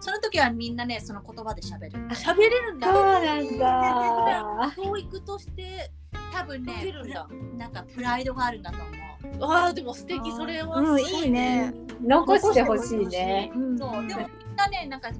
[0.00, 2.08] その時はみんなねその言葉で喋る。
[2.14, 2.92] 喋れるんだ。
[2.92, 4.74] そうなんだ。
[4.76, 5.90] 教育として
[6.32, 7.28] 多分ね受けるんだ。
[7.56, 8.92] なんかプライドがあるんだと思う。
[9.40, 10.78] あーでも素敵それは。
[10.78, 11.72] うんすごいいね。
[12.04, 13.52] 残してほしいね。
[13.54, 13.78] うん。
[13.78, 15.10] そうでもみんなねなんか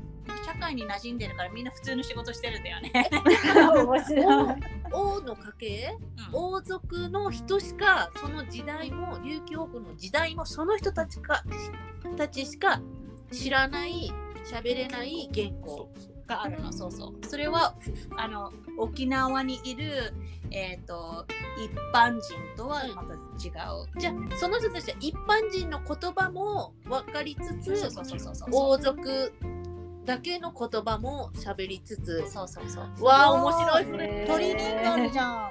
[0.44, 2.92] 社会に馴染んでるからみんな普通の仕事してるんだよね、
[3.84, 4.56] 面白い。
[4.92, 5.98] 王の家系
[6.32, 6.54] うん。
[6.54, 11.42] 王族の人しかその時代も琉球王国の時代もその人たちか
[12.16, 12.80] たちしか
[13.30, 14.12] 知らない
[14.44, 15.88] 喋れない言語
[16.26, 16.72] があるの。
[16.72, 17.26] そうそう。
[17.26, 17.74] それは
[18.16, 20.12] あの沖縄にいる
[20.54, 27.88] えっ、と一般人とはまた違う、じゃあその人たちは一般人の言葉も分かりつつ
[28.50, 29.32] 王族
[30.04, 33.04] だけの言葉も喋りつつそうそうそう。
[33.04, 33.84] わあ面白い。
[33.84, 35.50] それね鳥人形じゃん。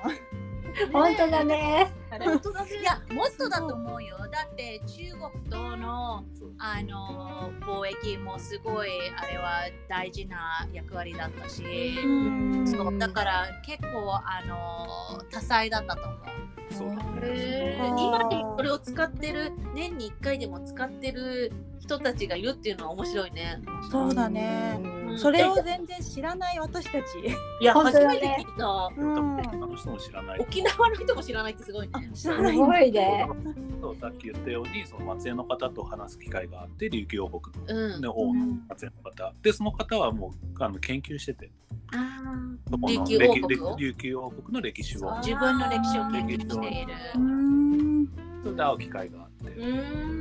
[0.91, 1.91] 本当だね。
[2.10, 2.72] 本当だね。
[2.80, 4.18] いやもっとだと思うよ。
[4.32, 6.24] だって中国との
[6.58, 11.64] あの貿易もすごいあれは大事な役割だったし、
[12.04, 12.68] うん。
[12.68, 16.18] そうだから結構あの多彩だったと思う。
[16.72, 16.89] そう
[17.97, 18.20] 今
[18.56, 21.52] これを使ってる年に1回でも使ってる
[21.97, 23.61] 人たちがいるっていうのは面白いね。
[23.91, 24.79] そうだね。
[24.83, 26.95] うんそれを全然知らない私たち。
[27.59, 28.89] いや、初めて聞いた。
[28.97, 29.13] うん
[29.43, 30.39] 他の人も知らない。
[30.39, 32.09] 沖縄の人も知らないってすごいあね。
[32.13, 32.55] す知らない。
[32.55, 33.27] ごいね。
[33.81, 38.01] そうさっき言ったようにその松江の方と話す機会があって琉球王国うん。
[38.01, 41.51] の王の松江の方でその方はもうあの研究してて
[42.87, 46.93] 琉球王国琉球王国の歴史を自分の歴史を研究している。
[47.15, 48.07] うん
[48.43, 50.20] それで会う機会があってーうー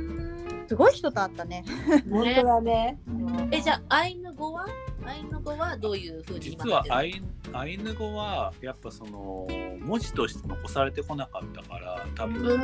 [0.71, 1.65] すごい人と会ったね。
[2.09, 2.97] 本当だね。
[3.51, 4.65] え、じゃあ、アイヌ語は？
[5.05, 7.21] アイヌ語はどういうふうに今実はアイイ
[7.53, 9.47] アイヌ語はやっぱその
[9.79, 12.59] 文字として残されてこなかったから多分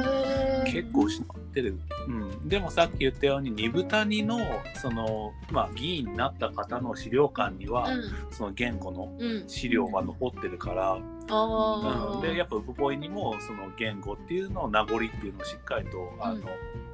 [0.66, 1.78] 結構失ってる、
[2.08, 4.40] うん、でもさっき言ったように二部谷の
[4.82, 8.04] その、まあ、議員になった方の資料館には、うん。
[8.32, 9.44] その言語のうん。
[9.48, 12.22] 資料が残ってるから、うん、ああ。
[12.22, 16.42] でやっぱウポポイにもその言語っていうのを名残っていうのをしっかりとあの、うん。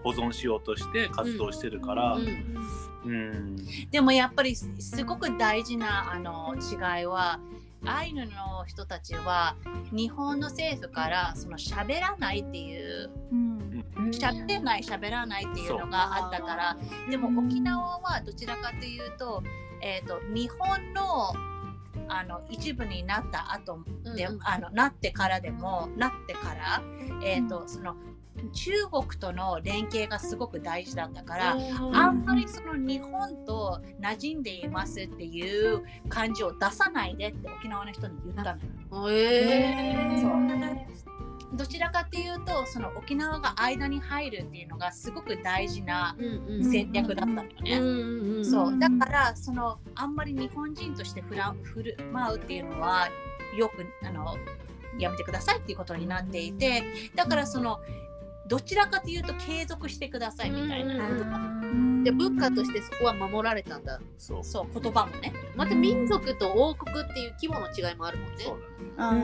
[0.04, 2.58] 保存しようとして活動してるから、うん。
[3.06, 3.56] うん。
[3.91, 7.39] でもやっぱりすすごく大事なあの違いは
[7.86, 9.56] アイヌの人たちは
[9.92, 13.84] 日本の政府からその喋らないっていううん。
[14.12, 16.78] 喋れない喋らないっていうのがあったから
[17.10, 19.44] でも沖縄はどちらかというと,、
[19.82, 21.34] えー、と日本の
[22.10, 23.80] あの一部になった後
[24.16, 24.40] で、うんうん。
[24.44, 26.82] あのなってからでもなってから、
[27.24, 27.96] えーとその
[28.52, 31.58] 中国との連携がすごく大事だったから、
[31.94, 39.12] あんまりその日本と馴染んでいますっていう感じを出さないでって沖縄の人に言ったのよ。
[39.12, 40.22] へー。
[40.22, 41.04] そう。
[41.56, 46.16] どちらかっていうとその沖縄が間に入るっていうのがすごく大事な
[46.64, 47.50] 戦略だったのよ
[48.42, 48.44] ね。
[48.44, 48.80] そう。
[48.80, 53.08] だからそのあんまり日本人として振る舞うっていうのは
[53.56, 54.36] よくあの
[54.98, 56.84] やめてくださいっていうことになっていて
[57.16, 57.80] だからその
[58.48, 60.94] どちらかというと継続してくださいみたいな、
[62.04, 64.00] で文化としてそこは守られたんだ。
[64.18, 64.44] そう。
[64.44, 65.32] そう言葉もね。
[65.56, 68.44] また民族と王国っていう規模の違いもあるもんね。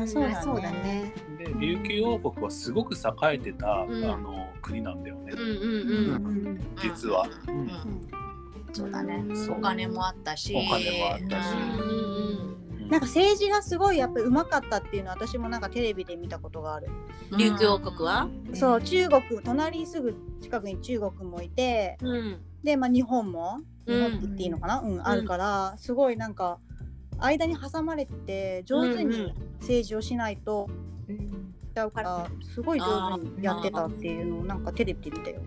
[0.08, 0.38] そうだね。
[0.42, 1.14] そうだね。
[1.38, 4.06] で琉球王国はすごく栄えてた、うん。
[4.06, 5.48] あの国なんだよね、うんうん
[6.48, 6.60] うん。
[6.82, 7.60] 実は、うん。
[7.60, 7.70] うん。
[8.72, 9.24] そうだね。
[9.28, 10.56] うんお金もあったし。
[10.56, 11.54] お金もあったし。
[11.54, 11.99] うんうん
[12.90, 16.88] なんか政治がすごいやっぱりうまかったっていうのは私もなんかテレビで見たことがある。
[17.32, 17.38] うん。
[17.38, 18.28] 琉球王国は？
[18.54, 22.42] そう中国隣にすぐ近くに中国もいてうん。
[22.64, 23.96] で、まあ、日本もうん。
[23.96, 26.60] 日本って言っていいのかな、うんあるからすごいなんか
[27.20, 30.70] 間に挟まれてて上手に政治をしないと
[31.60, 35.42] しちゃうからすごい上手にやってたっていうのをなんかテレビで見たよ。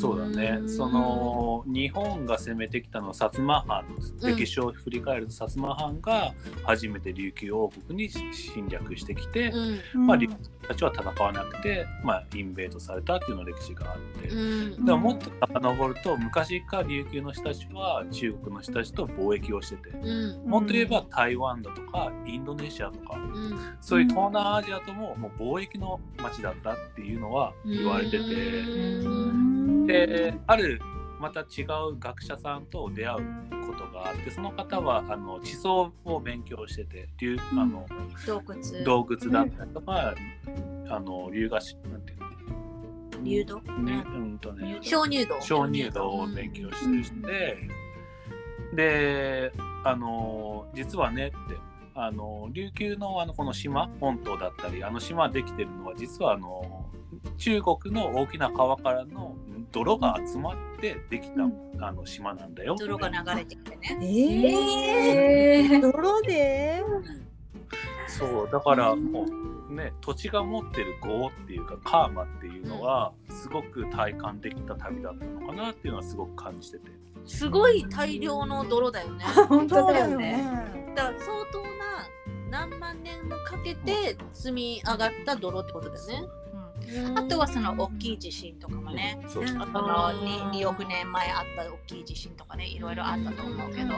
[0.00, 0.58] そうだね。
[0.62, 0.68] うん。
[0.68, 3.84] その日本が攻めてきたのは薩摩藩
[4.22, 6.32] うん歴史を振り返ると薩摩藩が
[6.64, 9.52] 初めて琉球王国に侵略してきて、
[9.94, 10.06] うん。
[10.06, 10.34] まあ、琉球
[10.68, 14.28] たちは戦わなくて、まあ、インベードされたっていうの歴史があって。
[14.28, 14.84] うん。
[14.84, 20.48] でももっと遡ると昔から琉球の人たちは中国の人たちと貿易をしててうん。
[20.48, 23.76] もっと言えば台湾だとかインドネシアとかうん。
[23.82, 28.18] そういう東南アジアとももう貿易の街だったっていうのは言われてて。
[28.18, 29.60] うん
[29.92, 30.80] である
[31.18, 33.18] また違う学者さんと出会う
[33.66, 37.86] ことがあってその方はあの地層を勉強してて流あの
[38.26, 38.84] 洞窟。
[38.84, 40.14] 洞窟だったりとか
[40.88, 42.30] あの龍河しなんていうの？
[43.22, 44.38] 流動ねうん。
[44.38, 45.40] とね鍾乳洞。
[45.40, 47.68] 鍾乳洞を勉強してる人で、
[48.74, 49.52] で
[49.84, 51.36] あの実はねって
[51.94, 56.86] あの琉球のあのこの島本島だったりあの島できてるのは実はあの
[57.36, 59.36] 中国の大きな川からの
[59.72, 63.98] 泥が集まってできた、あの島なんだよ泥が流れてきてね。
[64.02, 66.82] えー、泥で？
[68.08, 69.24] そうだからも
[69.70, 76.90] うね土地が持ってる業っていうかカーマっていうのはすごく体感できた旅だったのかなっていうのはすごく感じてて。
[77.26, 80.36] すごい大量の泥だよね 本当だよね。
[80.38, 80.92] ね。
[80.96, 81.68] だから相当な
[82.50, 86.49] 何万年もかけて積み上がった泥ってことだよねうん
[87.14, 89.58] あとはその大きい地震とかもね、そうそう。
[89.58, 93.94] その 2, 2億年前あった大きい地震とかね、いろいろあったと思うけど、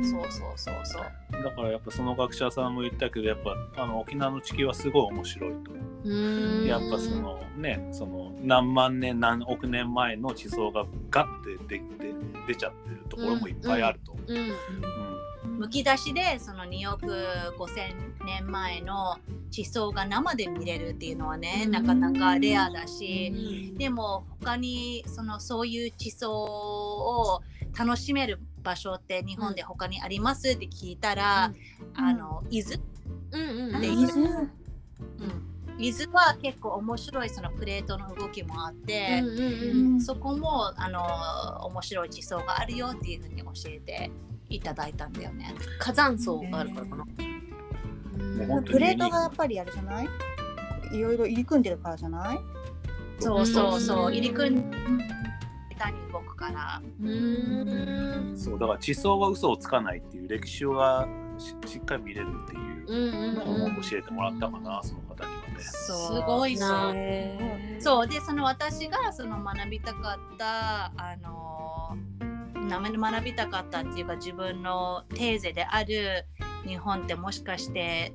[0.00, 0.10] うん。
[0.10, 1.42] そうそうそうそう。
[1.42, 5.72] だからやっぱその学者さんも言ったけどやっぱあの沖縄の地球はすごい面白いと。
[6.04, 6.66] うん。
[6.66, 12.14] やっぱそのねその何万年何億年前の地層がガッてできて
[12.46, 14.16] 出ちゃってるところもいっぱいあると。
[14.26, 14.36] うん。
[14.36, 15.15] うん
[15.56, 17.06] むき出しでその2億
[17.58, 19.16] 5000年前の
[19.50, 27.42] 地層が生で見れるっていうのはね、なかなかレアだし、でも他にそのそういう地層を
[27.78, 31.52] 楽しめる場所って日本で他にありますって聞いたら、
[31.94, 32.76] あの伊豆、
[33.32, 34.50] うんうんで伊豆？
[35.18, 39.94] うん、伊豆は結構面白いそのプレートの動きもあって、うんうん。
[39.94, 40.00] うん。
[40.00, 44.10] そこもあの面白い地層があるよっていうふうに教えて
[44.48, 45.54] いただいたんだよね。
[45.78, 48.46] 火山層があるからかな。
[48.46, 50.08] もうプレートがやっぱりあれじゃない？
[50.92, 52.38] いろいろ入り組んでるからじゃない？
[53.18, 54.12] そうそうそう、うん。
[54.14, 54.76] 入り組んで
[55.76, 56.82] 下に動くから。
[57.02, 58.34] うん。
[58.36, 65.60] そうだから地層は嘘をつかないっていう歴史がししっかり見れるっていううんのを教えてもらったかなその方にはね。
[65.60, 65.92] す
[66.26, 66.94] ごいな。
[67.80, 68.06] そう。
[68.06, 72.25] でその私がその学びたかったあのなめ
[72.68, 76.26] 学びたかったっていうか自分のテーゼである
[76.66, 78.12] 日本ってもしかして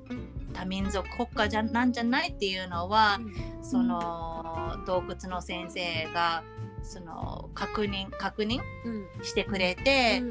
[0.54, 3.20] 多民族国家じゃなんじゃないっていうのは、
[3.62, 6.44] その洞窟の先生が
[6.84, 9.24] その確認確認うん。
[9.24, 10.26] してくれて、う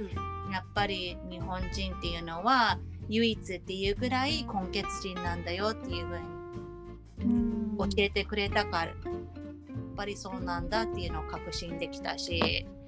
[0.48, 0.52] ん。
[0.52, 8.94] やっぱり日本人っていうのは唯一っていうぐらい根血人なんだよっていうふうに教えてくれたからやっ
[9.96, 12.79] ぱりそうなんだっていうのを確信できたし、うん、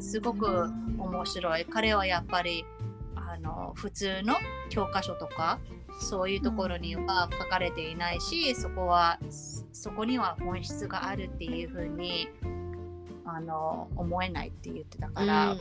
[0.00, 1.64] すごく面白い。
[1.66, 2.64] 彼はやっぱり
[3.14, 4.34] あの普通の
[4.68, 5.60] 教科書とか
[6.00, 9.18] そういうところには書かれていないし、そこは
[9.72, 12.28] そこには本質があるっていうふうに
[13.24, 15.60] あの思えないって言ってたから、うん。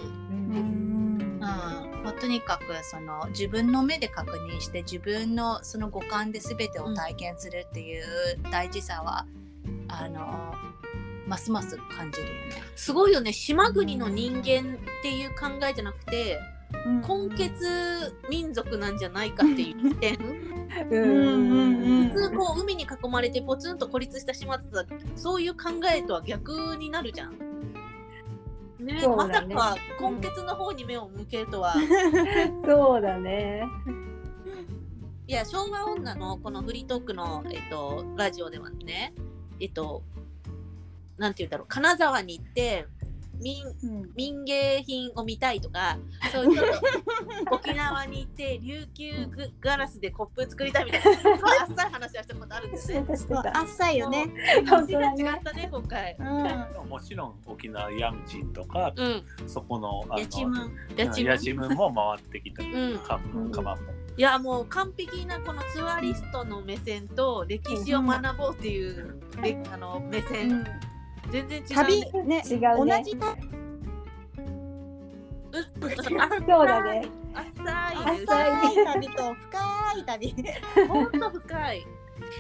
[1.40, 8.04] うん、もうとにかくその自分の目で確認して自分のその五感で全てを体験するっていう
[8.52, 9.26] 大事さは、
[9.88, 10.54] あの
[11.30, 12.64] ますます感じるよね。
[12.76, 14.44] すごいよね島国の人間っ
[15.04, 16.40] ていう考えじゃなくて
[17.08, 17.54] 根血
[18.30, 20.18] 民族なんじゃないかっていう視点
[20.90, 27.38] 普通こう海に囲まれてポツンと孤立した島だったらそういう考えとは逆になるじゃん。
[28.80, 31.76] ねねまさか根血の方に目を向けるとは。
[32.66, 33.64] そうだね。
[35.28, 39.14] いや昭和女のこのフリートークの、えっと、ラジオではね
[39.60, 40.02] えっと
[41.20, 42.88] なんて言うんだろう金沢に行って
[43.42, 45.98] 民うん民芸品を見たいとか
[46.32, 46.68] そういうちょっ
[47.50, 51.10] と沖縄に行って琉球グガラスでコップ作りたいみたいな
[51.62, 53.06] あっさい話はしたことあるんですね。
[53.16, 53.58] してた。
[53.58, 54.26] あっさいよね。
[54.70, 56.16] 本話が違ったね今回。
[56.20, 56.24] う
[56.86, 59.24] んもちろん沖縄ヤムチンとか、うん。
[59.48, 60.28] そこのあのや
[61.38, 63.20] ちむも回ってきた、うんか
[63.62, 63.82] まも
[64.18, 70.66] いやもう完璧なこのツアリストの目線と歴史を学ぼうっていう、れあの目う線ん
[71.32, 71.76] 全然違う、ね。
[71.76, 72.24] 旅？
[72.26, 73.60] ね違うね同じ旅
[75.52, 75.90] う
[76.46, 77.08] そうだね。
[77.34, 78.22] あっさい。
[78.24, 80.36] 浅い旅と深い旅。
[80.88, 81.88] ほんと深い。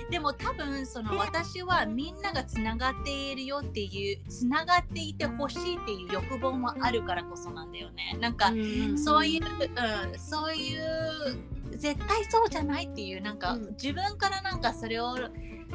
[0.09, 8.17] でも多分その私はみんながつながっているよっていうつながっていてほしいっていう欲望もあるからこそなんだよね。
[8.19, 8.51] なんか
[8.97, 10.81] そういう、うん、そういう
[11.77, 15.15] 絶対そうじゃないっていうなんか、うん自分からなんかそれを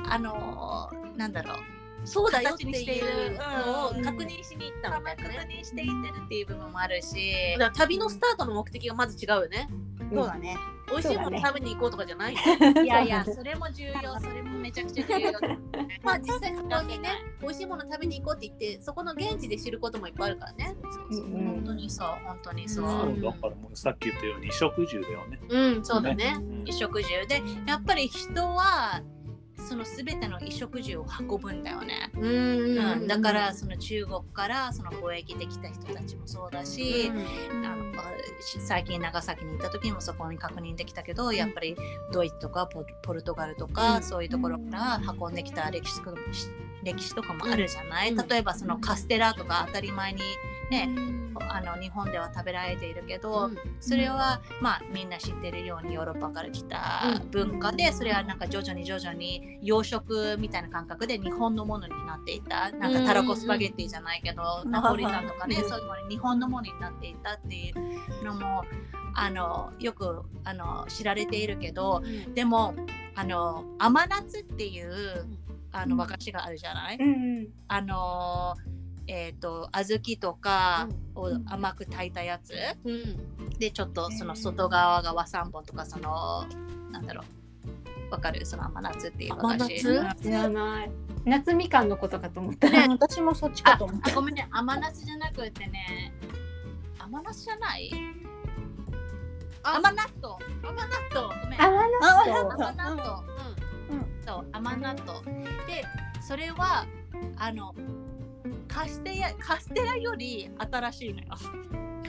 [0.08, 1.56] あのーなんだろう
[2.04, 5.58] そうだよっていいうるのをうん確認しに行ったみたい確なね。
[5.60, 7.32] 認していってるっていう部分もあるし
[7.74, 9.68] 旅のスタートの目的がまず違うよね。
[10.12, 10.56] そうだね。
[10.90, 12.34] 美味しいもの食べに行こうとかじゃない？
[12.84, 15.32] いやいやそれも重要それもめちゃくちゃ重要
[16.04, 17.08] まあ実際そこにね、
[17.40, 20.76] 美味しいもの食べに行こうって言って、そこの現地で知ることもいっぱいあるからね。
[20.82, 25.40] そうそううん本当にそう本当にそう、うんそうだからもうさっき言ったように食住だよね。
[25.48, 26.34] うん、そうだね。
[26.38, 29.00] うん衣食住でやっぱり人は
[29.64, 37.10] その全ての衣食住を運ぶんだよね、うんうんだからその中国からその貿易できた人たちもそうだし、
[37.64, 37.92] あの
[38.40, 41.76] し最近長崎に行った時にもそこに確認できたけど、やっぱり
[42.12, 42.68] ドイツとか
[43.02, 44.02] ポルトガルとか、うん。
[44.02, 46.16] そういうところから運んできた歴史とかも
[46.82, 48.28] 歴史とかもあるじゃない、うん。
[48.28, 50.20] 例えばそのカステラとか当たり前に
[50.70, 50.88] ね、
[51.48, 53.50] あの日本では食べられているけど、
[53.80, 62.70] それはまあみんな知ってるようにヨーロッパから来た文化で、それはなんか徐々に徐々に洋食みたいな感覚で日本のものになっていた。
[62.72, 64.70] なんかたらこスパゲッティじゃないけど、うん。
[64.70, 65.68] ナポリタンとかね、 うん。
[65.68, 68.64] そういうのに日本のものになっていたっていうのも
[69.14, 72.02] あのよくあの知られているけど
[72.34, 72.74] でも
[73.14, 75.26] あの甘夏っていう
[75.72, 77.48] あの和菓子があるじゃない、うん。
[77.68, 78.54] あの
[79.06, 81.44] えー、と小豆とかをうん。
[81.46, 83.50] 甘く炊いたやつ、うん。
[83.58, 86.46] でちょっとその外側が和三本とかその
[86.90, 87.24] なんだろう。
[88.10, 88.46] わかる？
[88.46, 90.22] その甘夏っていう和菓子甘夏？
[90.22, 90.90] 知らない。
[91.24, 92.70] 夏みかんのことかと思った。
[92.70, 94.12] ね私もそっちかあと思った。
[94.12, 94.34] あごめん。
[94.34, 96.12] ね甘夏じゃなくてね。
[96.98, 97.90] 甘夏じゃない？
[99.62, 99.76] あ。
[99.76, 100.34] 甘納豆。
[100.62, 101.40] 甘納豆。
[101.42, 101.60] ごめん。
[101.60, 102.76] 甘あ納甘豆。
[102.76, 103.02] 納豆
[103.90, 104.06] うん。
[104.24, 105.20] そう甘納豆。
[105.66, 105.84] で
[106.26, 106.86] それは
[107.36, 107.74] あの
[108.74, 111.26] カステラカステラより新しいのよ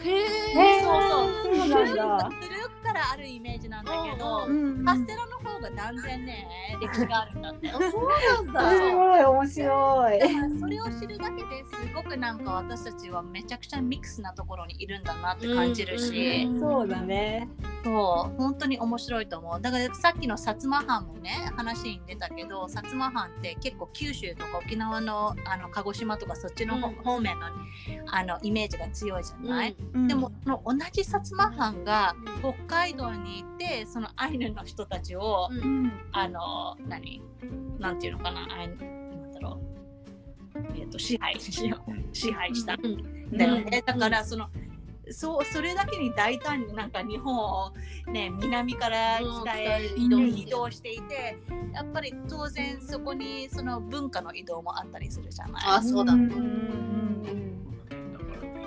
[0.03, 0.81] へへえ。
[0.81, 2.29] ーそうそうそうなんだ。
[2.29, 6.47] 古くからあるイメージなんだけど、うんカステラの方が断然ね
[6.81, 8.95] 歴史があるんだってあ、そうなんすだ。
[8.95, 10.19] ごい面白い。
[10.59, 17.47] それを知るだけですごくなんか私たちはめちゃくちゃミックスなところにいるんだなって感じるし、うんそうだね。
[17.85, 19.61] そう本当に面白いと思う。
[19.61, 26.95] だからさっきの薩摩藩もね話に出たけど薩摩藩って結構九州とか沖縄のあの鹿児島とかそっちの方,、うん。
[26.95, 27.45] 方面の
[28.07, 30.07] あのイメージが強いじゃない、うん。
[30.07, 35.59] でもその同じ薩摩藩が北海道に行ってそのアイヌの人たちを、うん。
[35.59, 37.21] うんあの何？
[37.77, 38.47] なんていうのかな？
[38.51, 38.83] アイヌな
[39.27, 39.59] んだろ
[40.55, 40.59] う？
[40.75, 42.15] えっ、と支配しよう。
[42.15, 42.73] 支配した。
[42.77, 42.79] ん。
[43.31, 44.49] だよね、だからその
[45.11, 47.73] そうそれだけに大胆になんか日本を、
[48.11, 51.37] ね、南から北へ移動して移動していて
[51.73, 55.63] やっぱり当然そこにその文化の移動もあったりするじゃない。
[55.65, 56.13] あ、そうだ。
[56.13, 57.44] うん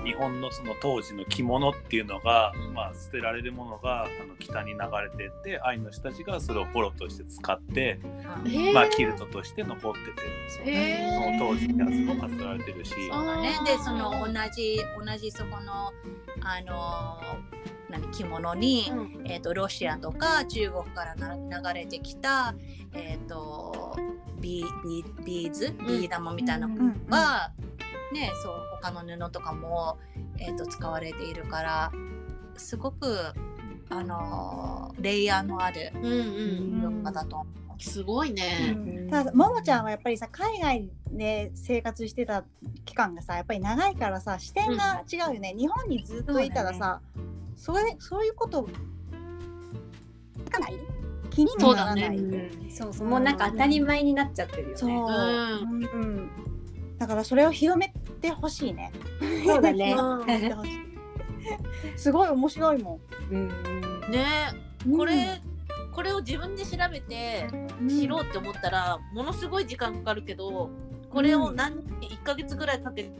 [0.08, 8.00] 日本のその当時の着物っていうのが、まあ、捨てられるものがあの北に流れてってアイヌの人たちがそれをポロとして使って、
[8.72, 11.14] まあ、キルトとして残っててそうへー。
[11.14, 12.90] その当時にはすごく飾られてるし。
[12.90, 13.36] そうだ。
[13.42, 13.52] ね。
[13.66, 15.92] でその同じ同じそこの
[16.40, 17.20] あの
[17.90, 19.22] 何着物に、うん。
[19.26, 22.54] えー、とロシアとか中国からな流れてきた、
[22.94, 23.94] えー、と
[24.40, 25.74] ビビビーズ？
[25.86, 27.52] ビー玉みたいなものが、
[28.12, 29.98] ね、そう他の布とかも、
[30.38, 31.92] えー、と使われているから
[32.56, 33.32] すごく
[33.90, 37.82] あのレイヤーのあるうんうん文化だと思う。
[37.82, 38.74] すごいね。
[38.76, 39.10] うん。
[39.10, 42.44] ただももちゃんはやっぱりさ海外で生活してた
[42.84, 47.00] 期間がさやっぱり長いからさ視点が違うよね、日本にずっといたらさ
[47.56, 48.64] そ,、れそういうこと
[50.50, 50.78] かない？
[51.30, 52.70] 気にもならない、そうだうん。
[52.70, 53.08] そうそう。
[53.08, 54.74] もうなんか当たり前になっちゃってるよね。
[54.76, 55.84] そう、ん。
[55.84, 56.30] うん
[56.98, 58.92] だからそれを広めてほしいね。
[59.46, 59.96] そうだね。
[61.96, 63.48] すごい面白いもうん
[64.10, 64.24] ね。
[64.86, 64.96] ん。
[64.96, 65.40] これ、
[65.92, 67.48] これを自分で調べて
[67.88, 70.70] 知ろうって思ったら、ものすごい時間かかるけど
[71.10, 73.10] これを何1ヶ月ぐらいかけ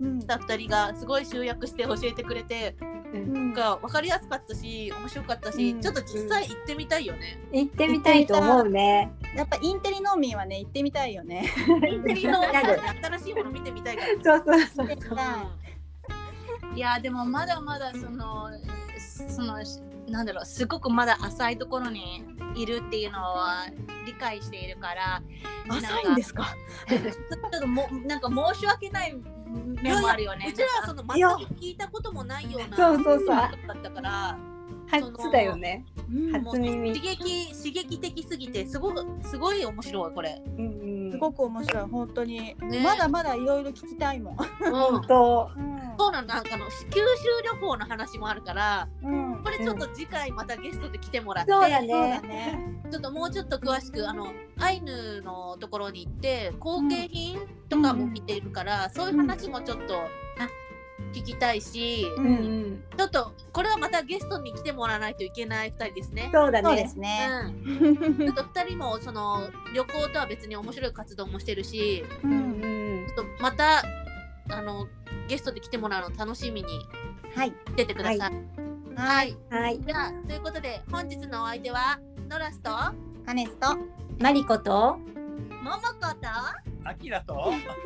[0.00, 0.22] うん。
[0.22, 7.38] た2人がすごい集約して教えてくれてうんなんか分かりやすかったし面白かったし、うんちょっと実際行ってみたいよね。
[7.52, 9.12] 行ってみたいと思うね。
[9.36, 11.52] やっぱインテリ農民はね行ってみたいよね。
[11.90, 14.40] インテリのなる新しいもの見てみたいから。
[14.40, 15.66] そうそうそう。
[16.74, 18.50] いやでもまだまだその
[19.28, 19.62] その
[20.12, 22.22] なんだろうすごくまだ浅いところに
[22.54, 23.64] いるっていうのは
[24.06, 25.22] 理解しているから
[25.68, 26.54] 浅いんですか？
[26.86, 29.14] ちょっともなんか申し訳ない
[29.82, 30.46] 面もあるよね。
[30.50, 34.38] うちらはその全く聞いたこともないようなそうそうそうだったから、
[35.00, 35.84] 初だよね。
[36.10, 40.42] うん初耳刺激刺激的すぎてすごくすごい面白いこれ。
[40.58, 44.36] うんうんすごく面白い本当に、ねまだまだいろいろ聞きたいもん。
[44.36, 45.50] 本当。
[45.98, 47.04] そうなのなんかあの九州
[47.44, 48.88] 旅行の話もあるから
[49.44, 52.20] これちょっと次回またゲストで来てもらって、そうだね。
[52.20, 52.82] ね。
[52.90, 57.38] ちょっともうちょっと詳しくあのアイヌのところに行って後継品
[57.68, 59.94] とかも見ているから、そういう話もちょっと、
[61.12, 62.84] 聞きたいし、ううんうん。
[62.96, 66.30] ちょっとこれはまたゲストに来てもらわないといけない2人ですね。
[66.32, 66.88] そうだそうでね。
[66.88, 67.28] すね。
[67.44, 73.82] うん、ちょっと2人もその旅行とは別に面白い活動もしてるしううんんちょっとまた
[74.50, 74.86] あの
[75.28, 76.68] ゲストで来てもらうの楽しみに
[77.34, 78.32] はい出てください。
[78.96, 79.58] はい、うん。
[79.58, 79.80] はい。
[79.80, 81.98] じゃあということで本日のお相手は
[82.28, 82.94] ノラスとは
[83.26, 83.76] カネスと
[84.20, 84.98] マリコと。
[85.62, 85.82] ももこ
[86.20, 86.28] と？
[86.84, 87.34] あきらと？
[87.34, 87.78] はいじゃ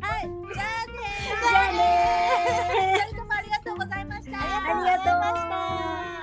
[0.00, 0.94] あね
[1.26, 4.38] じゃあね二人ともありがとうございました。
[4.38, 6.15] ありがとうございました。